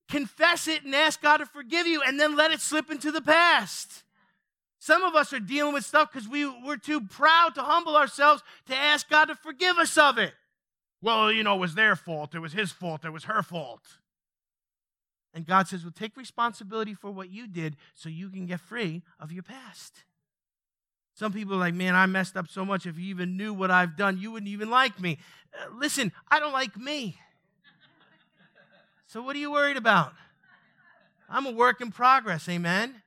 [0.09, 3.21] confess it and ask God to forgive you and then let it slip into the
[3.21, 4.03] past.
[4.81, 8.43] Some of us are dealing with stuff because we, we're too proud to humble ourselves
[8.69, 10.33] to ask God to forgive us of it.
[11.01, 12.35] Well, you know, it was their fault.
[12.35, 13.05] It was his fault.
[13.05, 13.83] It was her fault.
[15.35, 19.03] And God says, well, take responsibility for what you did so you can get free
[19.21, 20.03] of your past.
[21.15, 22.87] Some people are like, man, I messed up so much.
[22.87, 25.19] If you even knew what I've done, you wouldn't even like me.
[25.53, 27.17] Uh, listen, I don't like me.
[29.07, 30.13] So what are you worried about?
[31.29, 33.03] I'm a work in progress, amen?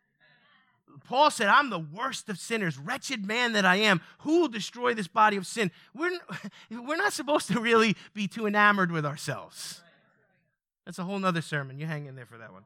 [1.03, 4.01] Paul said, I'm the worst of sinners, wretched man that I am.
[4.19, 5.71] Who will destroy this body of sin?
[5.93, 6.11] We're,
[6.71, 9.81] we're not supposed to really be too enamored with ourselves.
[10.85, 11.79] That's a whole nother sermon.
[11.79, 12.63] You hang in there for that one.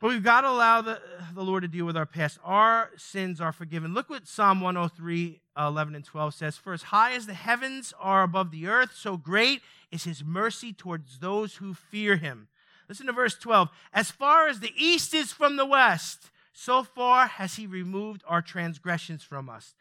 [0.00, 1.00] But we've got to allow the,
[1.34, 2.38] the Lord to deal with our past.
[2.44, 3.94] Our sins are forgiven.
[3.94, 6.56] Look what Psalm 103, 11 and 12 says.
[6.56, 9.60] For as high as the heavens are above the earth, so great
[9.90, 12.46] is his mercy towards those who fear him.
[12.88, 13.68] Listen to verse 12.
[13.92, 18.42] As far as the east is from the west, so far has he removed our
[18.42, 19.76] transgressions from us.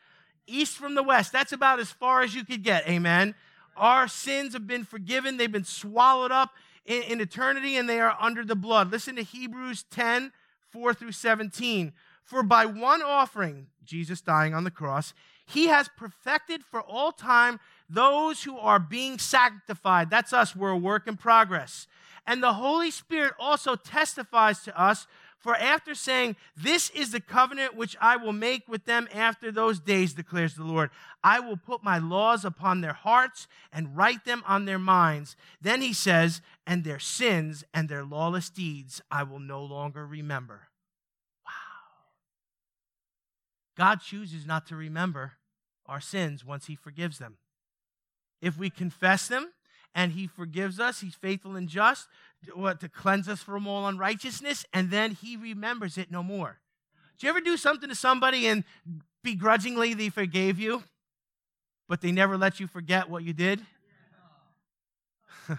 [0.45, 2.87] East from the west, that's about as far as you could get.
[2.87, 3.33] Amen.
[3.75, 6.51] Our sins have been forgiven, they've been swallowed up
[6.85, 8.91] in, in eternity and they are under the blood.
[8.91, 10.31] Listen to Hebrews 10
[10.69, 11.93] 4 through 17.
[12.23, 15.15] For by one offering, Jesus dying on the cross,
[15.47, 17.59] he has perfected for all time
[17.89, 20.11] those who are being sanctified.
[20.11, 21.87] That's us, we're a work in progress.
[22.27, 25.07] And the Holy Spirit also testifies to us
[25.39, 29.79] for after saying, This is the covenant which I will make with them after those
[29.79, 30.89] days, declares the Lord,
[31.23, 35.35] I will put my laws upon their hearts and write them on their minds.
[35.61, 40.69] Then he says, And their sins and their lawless deeds I will no longer remember.
[41.45, 41.51] Wow.
[43.77, 45.33] God chooses not to remember
[45.85, 47.37] our sins once he forgives them.
[48.41, 49.53] If we confess them,
[49.97, 51.01] and he forgives us.
[51.01, 52.07] He's faithful and just
[52.53, 56.59] what, to cleanse us from all unrighteousness, and then he remembers it no more.
[57.17, 58.63] Did you ever do something to somebody and
[59.23, 60.83] begrudgingly they forgave you,
[61.87, 63.61] but they never let you forget what you did?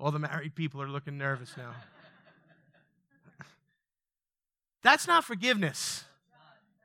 [0.00, 1.72] all the married people are looking nervous now.
[4.82, 6.04] That's not forgiveness.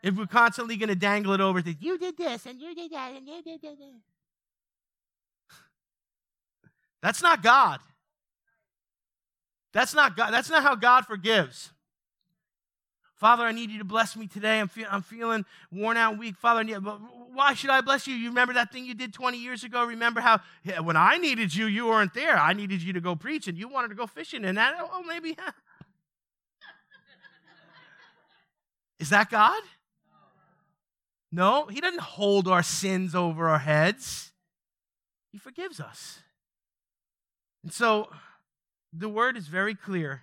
[0.02, 2.92] If we're constantly going to dangle it over that you did this and you did
[2.92, 3.78] that and you did that.
[7.02, 7.80] That's not God.
[9.74, 10.32] That's not God.
[10.32, 11.72] That's not how God forgives.
[13.16, 14.60] Father, I need you to bless me today.
[14.60, 16.36] I'm, I'm feeling worn out, weak.
[16.36, 17.00] Father, But
[17.34, 18.16] why should I bless you?
[18.16, 19.86] You remember that thing you did 20 years ago?
[19.86, 22.38] Remember how yeah, when I needed you, you weren't there.
[22.38, 25.04] I needed you to go preach, and you wanted to go fishing, and that, oh,
[25.08, 25.38] maybe.
[29.00, 29.62] Is that God?
[31.32, 34.32] No, He doesn't hold our sins over our heads.
[35.32, 36.20] He forgives us.
[37.64, 38.10] And so
[38.94, 40.22] the word is very clear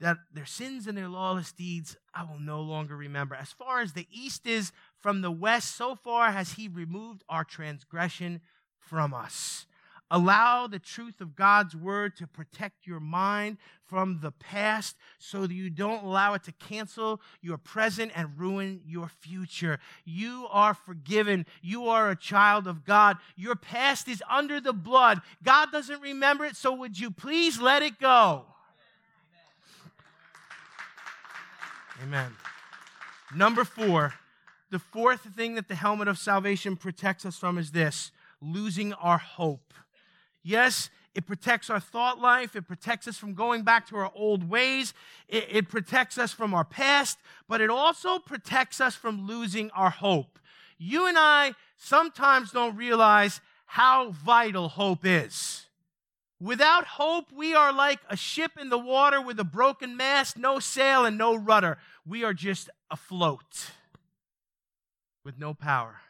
[0.00, 3.34] that their sins and their lawless deeds I will no longer remember.
[3.34, 7.44] As far as the east is from the west, so far has he removed our
[7.44, 8.40] transgression
[8.78, 9.66] from us.
[10.10, 15.54] Allow the truth of God's word to protect your mind from the past so that
[15.54, 19.78] you don't allow it to cancel your present and ruin your future.
[20.04, 21.46] You are forgiven.
[21.62, 23.16] You are a child of God.
[23.34, 25.20] Your past is under the blood.
[25.42, 28.44] God doesn't remember it, so would you please let it go?
[32.02, 32.32] Amen.
[33.34, 34.14] Number four,
[34.70, 39.18] the fourth thing that the helmet of salvation protects us from is this losing our
[39.18, 39.72] hope.
[40.44, 42.54] Yes, it protects our thought life.
[42.54, 44.92] It protects us from going back to our old ways.
[45.28, 47.18] It, it, protects us from our past,
[47.48, 50.38] but it also protects us from losing our hope.
[50.76, 55.66] You and I sometimes don't realize how vital hope is.
[56.40, 60.58] Without hope, we are like a ship in the water with a broken mast, no
[60.58, 61.78] sail, and no rudder.
[62.04, 63.70] We are just afloat
[65.24, 66.00] with no power.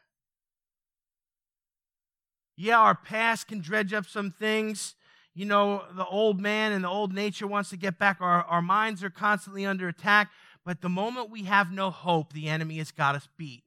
[2.56, 4.94] Yeah, our past can dredge up some things.
[5.34, 8.18] You know, the old man and the old nature wants to get back.
[8.20, 10.30] Our, our minds are constantly under attack.
[10.64, 13.64] But the moment we have no hope, the enemy has got us beat.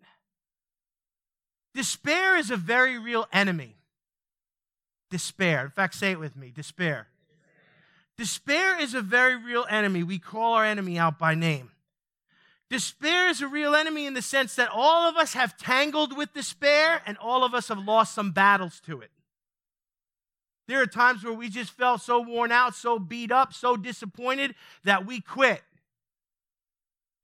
[1.76, 3.76] Despair is a very real enemy.
[5.12, 5.66] Despair.
[5.66, 7.08] In fact, say it with me despair.
[8.18, 10.02] Despair is a very real enemy.
[10.02, 11.70] We call our enemy out by name.
[12.70, 16.34] Despair is a real enemy in the sense that all of us have tangled with
[16.34, 19.12] despair and all of us have lost some battles to it.
[20.68, 24.54] There are times where we just felt so worn out, so beat up, so disappointed
[24.84, 25.62] that we quit.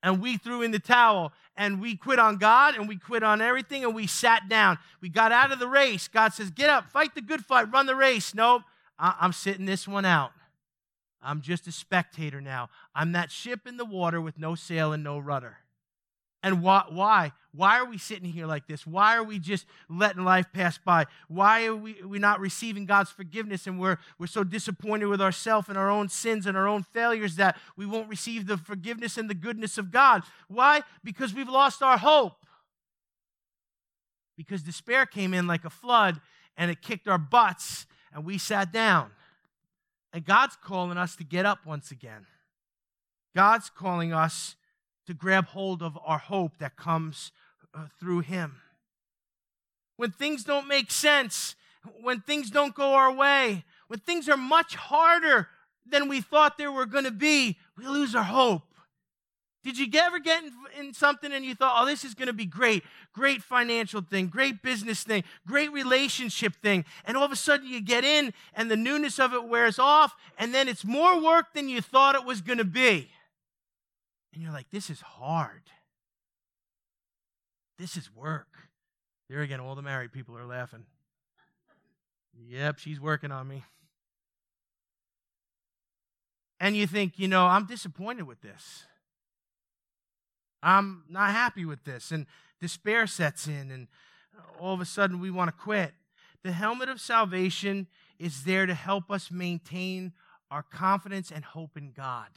[0.02, 3.42] And we threw in the towel and we quit on God and we quit on
[3.42, 4.78] everything and we sat down.
[5.02, 6.08] We got out of the race.
[6.08, 8.34] God says, Get up, fight the good fight, run the race.
[8.34, 8.64] Nope,
[8.98, 10.32] I'm sitting this one out.
[11.24, 12.70] I'm just a spectator now.
[12.94, 15.58] I'm that ship in the water with no sail and no rudder.
[16.44, 16.84] And why?
[16.90, 17.32] Why?
[17.56, 18.86] Why are we sitting here like this?
[18.86, 21.06] Why are we just letting life pass by?
[21.30, 25.70] Why are we, we not receiving God's forgiveness and we're, we're so disappointed with ourselves
[25.70, 29.30] and our own sins and our own failures that we won't receive the forgiveness and
[29.30, 30.24] the goodness of God?
[30.50, 30.82] Why?
[31.04, 32.46] Because we've lost our hope.
[34.36, 36.20] Because despair came in like a flood
[36.58, 39.12] and it kicked our butts and we sat down.
[40.14, 42.28] And God's calling us to get up once again.
[43.36, 44.56] God's calling us
[45.08, 47.32] to grab hold of our hope that comes
[47.74, 48.62] uh, through Him.
[49.98, 51.56] When things don't make sense,
[52.02, 55.50] when things don't go our way, when things are much harder
[55.86, 58.62] than we thought they were going to be, we lose our hope.
[59.64, 62.34] Did you ever get in, in something and you thought, oh, this is going to
[62.34, 62.84] be great,
[63.14, 67.82] great financial thing, great business thing, great relationship thing, and all of a sudden you
[67.82, 71.70] get in and the newness of it wears off, and then it's more work than
[71.70, 73.10] you thought it was going to be.
[74.34, 75.62] And you're like, this is hard.
[77.80, 78.48] This is work.
[79.30, 80.86] There again, all the married people are laughing.
[82.48, 83.64] Yep, she's working on me.
[86.60, 88.84] And you think, you know, I'm disappointed with this.
[90.64, 92.12] I'm not happy with this.
[92.12, 92.26] And
[92.62, 93.88] despair sets in, and
[94.60, 95.94] all of a sudden we want to quit.
[96.44, 97.88] The helmet of salvation
[98.18, 100.14] is there to help us maintain
[100.50, 102.30] our confidence and hope in God.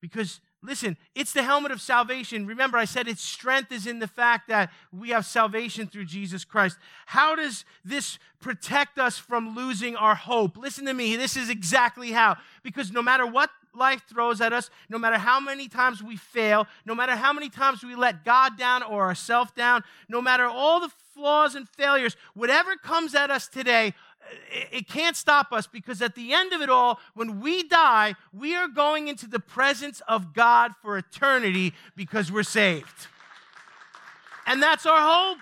[0.00, 2.46] Because, listen, it's the helmet of salvation.
[2.46, 6.44] Remember, I said its strength is in the fact that we have salvation through Jesus
[6.44, 6.78] Christ.
[7.06, 10.56] How does this protect us from losing our hope?
[10.56, 12.36] Listen to me, this is exactly how.
[12.62, 16.66] Because no matter what life throws at us, no matter how many times we fail,
[16.84, 20.80] no matter how many times we let God down or ourselves down, no matter all
[20.80, 23.94] the flaws and failures, whatever comes at us today,
[24.72, 28.54] it can't stop us because at the end of it all, when we die, we
[28.56, 33.06] are going into the presence of God for eternity because we're saved.
[34.46, 35.38] And that's our hope.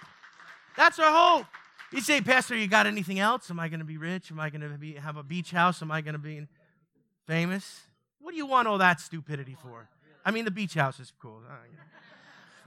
[0.77, 1.47] That's our hope.
[1.93, 3.51] You say, Pastor, you got anything else?
[3.51, 4.31] Am I going to be rich?
[4.31, 5.81] Am I going to have a beach house?
[5.81, 6.47] Am I going to be
[7.27, 7.83] famous?
[8.25, 9.87] What do you want all that stupidity for?
[10.25, 11.43] I mean, the beach house is cool.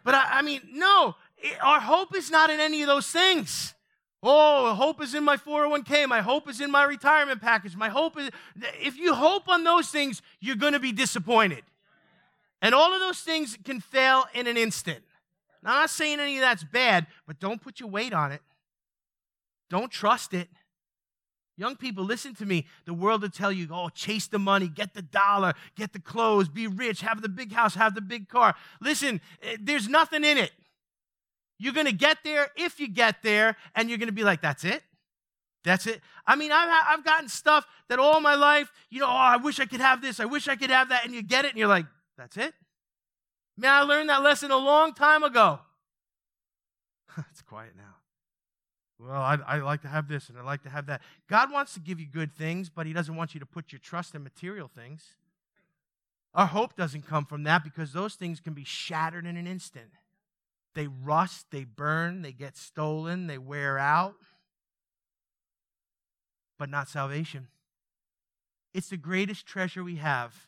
[0.04, 3.74] But I, I mean, no, it, our hope is not in any of those things.
[4.22, 6.08] Oh, hope is in my 401k.
[6.08, 7.76] My hope is in my retirement package.
[7.76, 8.30] My hope is,
[8.80, 11.64] if you hope on those things, you're going to be disappointed.
[12.62, 15.04] And all of those things can fail in an instant.
[15.64, 18.42] Now, I'm not saying any of that's bad, but don't put your weight on it.
[19.72, 20.50] Don't trust it.
[21.60, 22.68] Young people, listen to me.
[22.86, 26.48] The world will tell you, oh, chase the money, get the dollar, get the clothes,
[26.50, 28.56] be rich, have the big house, have the big car.
[28.80, 30.52] Listen, eh, there's nothing in it.
[31.58, 34.42] You're going to get there if you get there, and you're going to be like,
[34.42, 34.84] that's it?
[35.64, 36.02] That's it.
[36.28, 39.60] I mean, I've, I've gotten stuff that all my life, you know, oh, I wish
[39.60, 41.58] I could have this, I wish I could have that, and you get it, and
[41.58, 41.88] you're like,
[42.18, 42.54] that's it?
[43.58, 45.60] Man, I learned that lesson a long time ago.
[47.32, 47.97] it's quiet now.
[49.00, 51.02] Well, I, I like to have this and I like to have that.
[51.30, 53.80] God wants to give you good things, but He doesn't want you to put your
[53.80, 55.04] trust in material things.
[56.34, 59.92] Our hope doesn't come from that because those things can be shattered in an instant.
[60.74, 64.16] They rust, they burn, they get stolen, they wear out,
[66.60, 67.48] but not salvation.
[68.74, 70.47] It's the greatest treasure we have.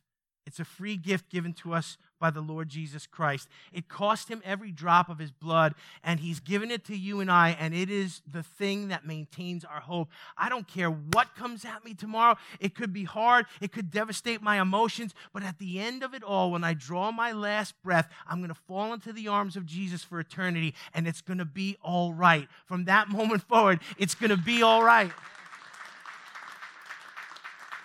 [0.49, 3.47] It's a free gift given to us by the Lord Jesus Christ.
[3.71, 7.29] It cost him every drop of his blood, and he's given it to you and
[7.29, 10.09] I, and it is the thing that maintains our hope.
[10.35, 12.35] I don't care what comes at me tomorrow.
[12.59, 16.23] It could be hard, it could devastate my emotions, but at the end of it
[16.23, 19.67] all, when I draw my last breath, I'm going to fall into the arms of
[19.67, 22.47] Jesus for eternity, and it's going to be all right.
[22.65, 25.11] From that moment forward, it's going to be all right.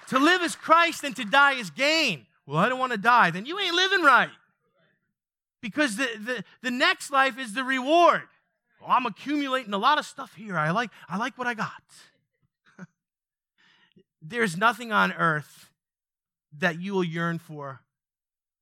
[0.08, 2.24] to live is Christ, and to die is gain.
[2.46, 3.30] Well, I don't want to die.
[3.30, 4.30] Then you ain't living right.
[5.60, 8.22] Because the, the, the next life is the reward.
[8.80, 10.58] Well, I'm accumulating a lot of stuff here.
[10.58, 11.82] I like, I like what I got.
[14.22, 15.70] There's nothing on earth
[16.58, 17.80] that you will yearn for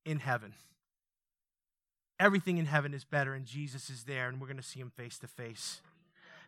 [0.04, 0.54] in heaven.
[2.20, 4.92] Everything in heaven is better, and Jesus is there, and we're going to see him
[4.96, 5.80] face to face.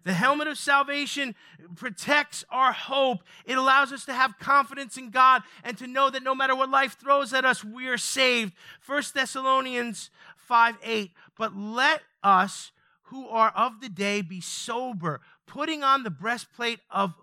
[0.04, 1.34] The helmet of salvation
[1.76, 3.22] protects our hope.
[3.46, 6.70] It allows us to have confidence in God and to know that no matter what
[6.70, 8.52] life throws at us, we're saved.
[8.86, 11.10] 1 Thessalonians 5 8.
[11.38, 12.70] But let us
[13.04, 17.14] who are of the day be sober, putting on the breastplate of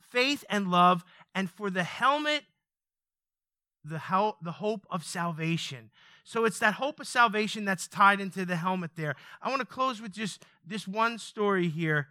[0.00, 1.04] faith and love,
[1.34, 2.44] and for the helmet,
[3.84, 4.00] the,
[4.42, 5.90] the hope of salvation.
[6.24, 9.16] So it's that hope of salvation that's tied into the helmet there.
[9.42, 12.08] I want to close with just this one story here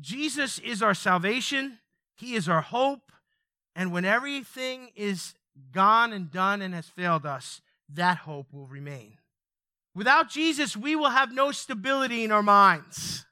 [0.00, 1.78] Jesus is our salvation,
[2.16, 3.12] He is our hope,
[3.74, 5.34] and when everything is
[5.72, 7.60] gone and done and has failed us,
[7.92, 9.18] that hope will remain.
[9.94, 13.24] Without Jesus, we will have no stability in our minds.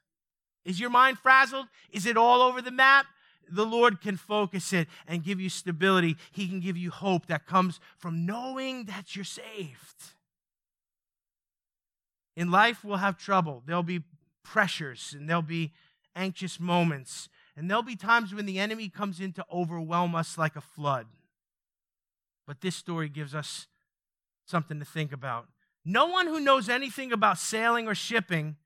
[0.63, 1.67] Is your mind frazzled?
[1.91, 3.05] Is it all over the map?
[3.47, 6.17] The Lord can focus it and give you stability.
[6.31, 10.13] He can give you hope that comes from knowing that you're saved.
[12.35, 13.61] In life, we'll have trouble.
[13.65, 14.01] There'll be
[14.43, 15.71] pressures and there'll be
[16.15, 17.29] anxious moments.
[17.55, 21.07] And there'll be times when the enemy comes in to overwhelm us like a flood.
[22.45, 23.67] But this story gives us
[24.45, 25.47] something to think about.
[25.83, 28.57] No one who knows anything about sailing or shipping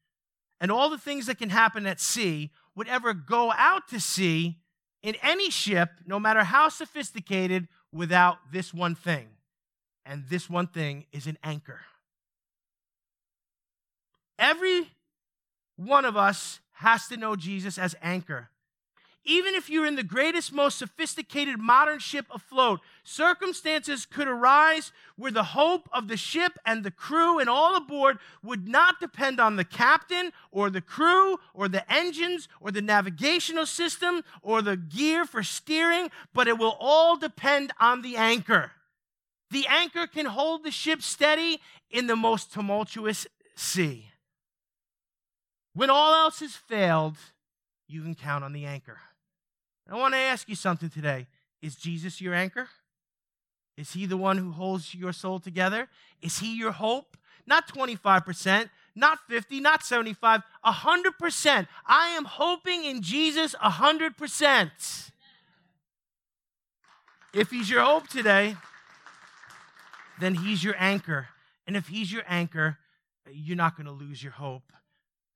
[0.62, 4.58] and all the things that can happen at sea would ever go out to sea
[5.02, 9.28] in any ship, no matter how sophisticated, without this one thing.
[10.06, 11.82] And this one thing is an anchor.
[14.38, 14.90] Every
[15.76, 18.50] one of us has to know Jesus as anchor.
[19.26, 25.32] Even if you're in the greatest, most sophisticated modern ship afloat, circumstances could arise where
[25.32, 29.58] the hope of the ship and the crew and all aboard would not depend on
[29.58, 35.26] the captain or the crew or the engines or the navigational system or the gear
[35.26, 38.72] for steering, but it will all depend on the anchor.
[39.52, 41.60] The anchor can hold the ship steady
[41.92, 44.10] in the most tumultuous sea.
[45.80, 47.16] When all else has failed,
[47.88, 48.98] you can count on the anchor.
[49.90, 51.26] I want to ask you something today.
[51.62, 52.68] Is Jesus your anchor?
[53.78, 55.88] Is he the one who holds your soul together?
[56.22, 57.16] Is he your hope?
[57.48, 61.68] Not 25%, not 50, not 75, 100%.
[61.88, 65.12] I am hoping in Jesus 100%.
[67.34, 68.58] If he's your hope today,
[70.20, 71.30] then he's your anchor.
[71.66, 72.80] And if he's your anchor,
[73.32, 74.64] you're not going to lose your hope.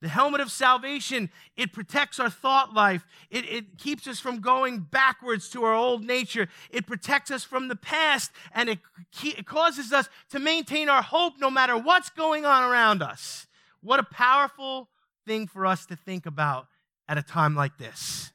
[0.04, 3.08] The helmet of salvation, it protects our thought life.
[3.32, 6.50] It, it keeps us from going backwards to our old nature.
[6.70, 8.80] It protects us from the past and it,
[9.24, 13.48] it causes us to maintain our hope no matter what's going on around us.
[13.80, 14.90] What a powerful
[15.26, 16.68] thing for us to think about
[17.08, 18.34] at a time like this.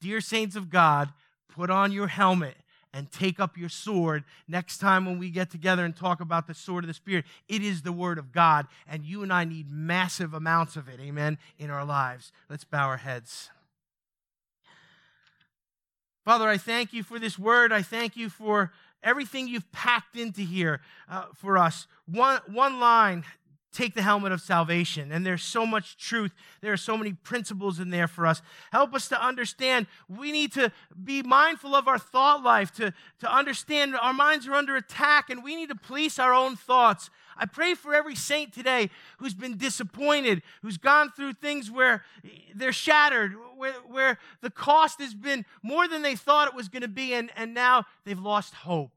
[0.00, 1.12] Dear saints of God,
[1.54, 2.56] put on your helmet
[2.92, 6.54] and take up your sword next time when we get together and talk about the
[6.54, 7.24] sword of the Spirit.
[7.48, 11.00] It is the Word of God, and you and I need massive amounts of it,
[11.00, 12.32] amen, in our lives.
[12.48, 13.50] Let's bow our heads.
[16.24, 17.72] Father, I thank you for this word.
[17.72, 18.72] I thank you for
[19.02, 20.80] everything you've packed into here
[21.10, 21.88] uh, for us.
[22.06, 23.24] One, one line
[23.72, 25.10] take the helmet of salvation.
[25.10, 26.32] And there's so much truth.
[26.60, 28.42] There are so many principles in there for us.
[28.70, 30.70] Help us to understand we need to
[31.02, 35.42] be mindful of our thought life, to, to understand our minds are under attack and
[35.42, 37.08] we need to police our own thoughts.
[37.36, 42.04] I pray for every saint today who's been disappointed, who's gone through things where
[42.54, 46.82] they're shattered, where, where the cost has been more than they thought it was going
[46.82, 48.92] to be, and, and now they've lost hope.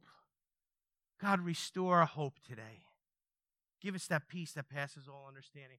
[1.22, 2.85] God, restore our hope today.
[3.86, 5.78] Give us that peace that passes all understanding.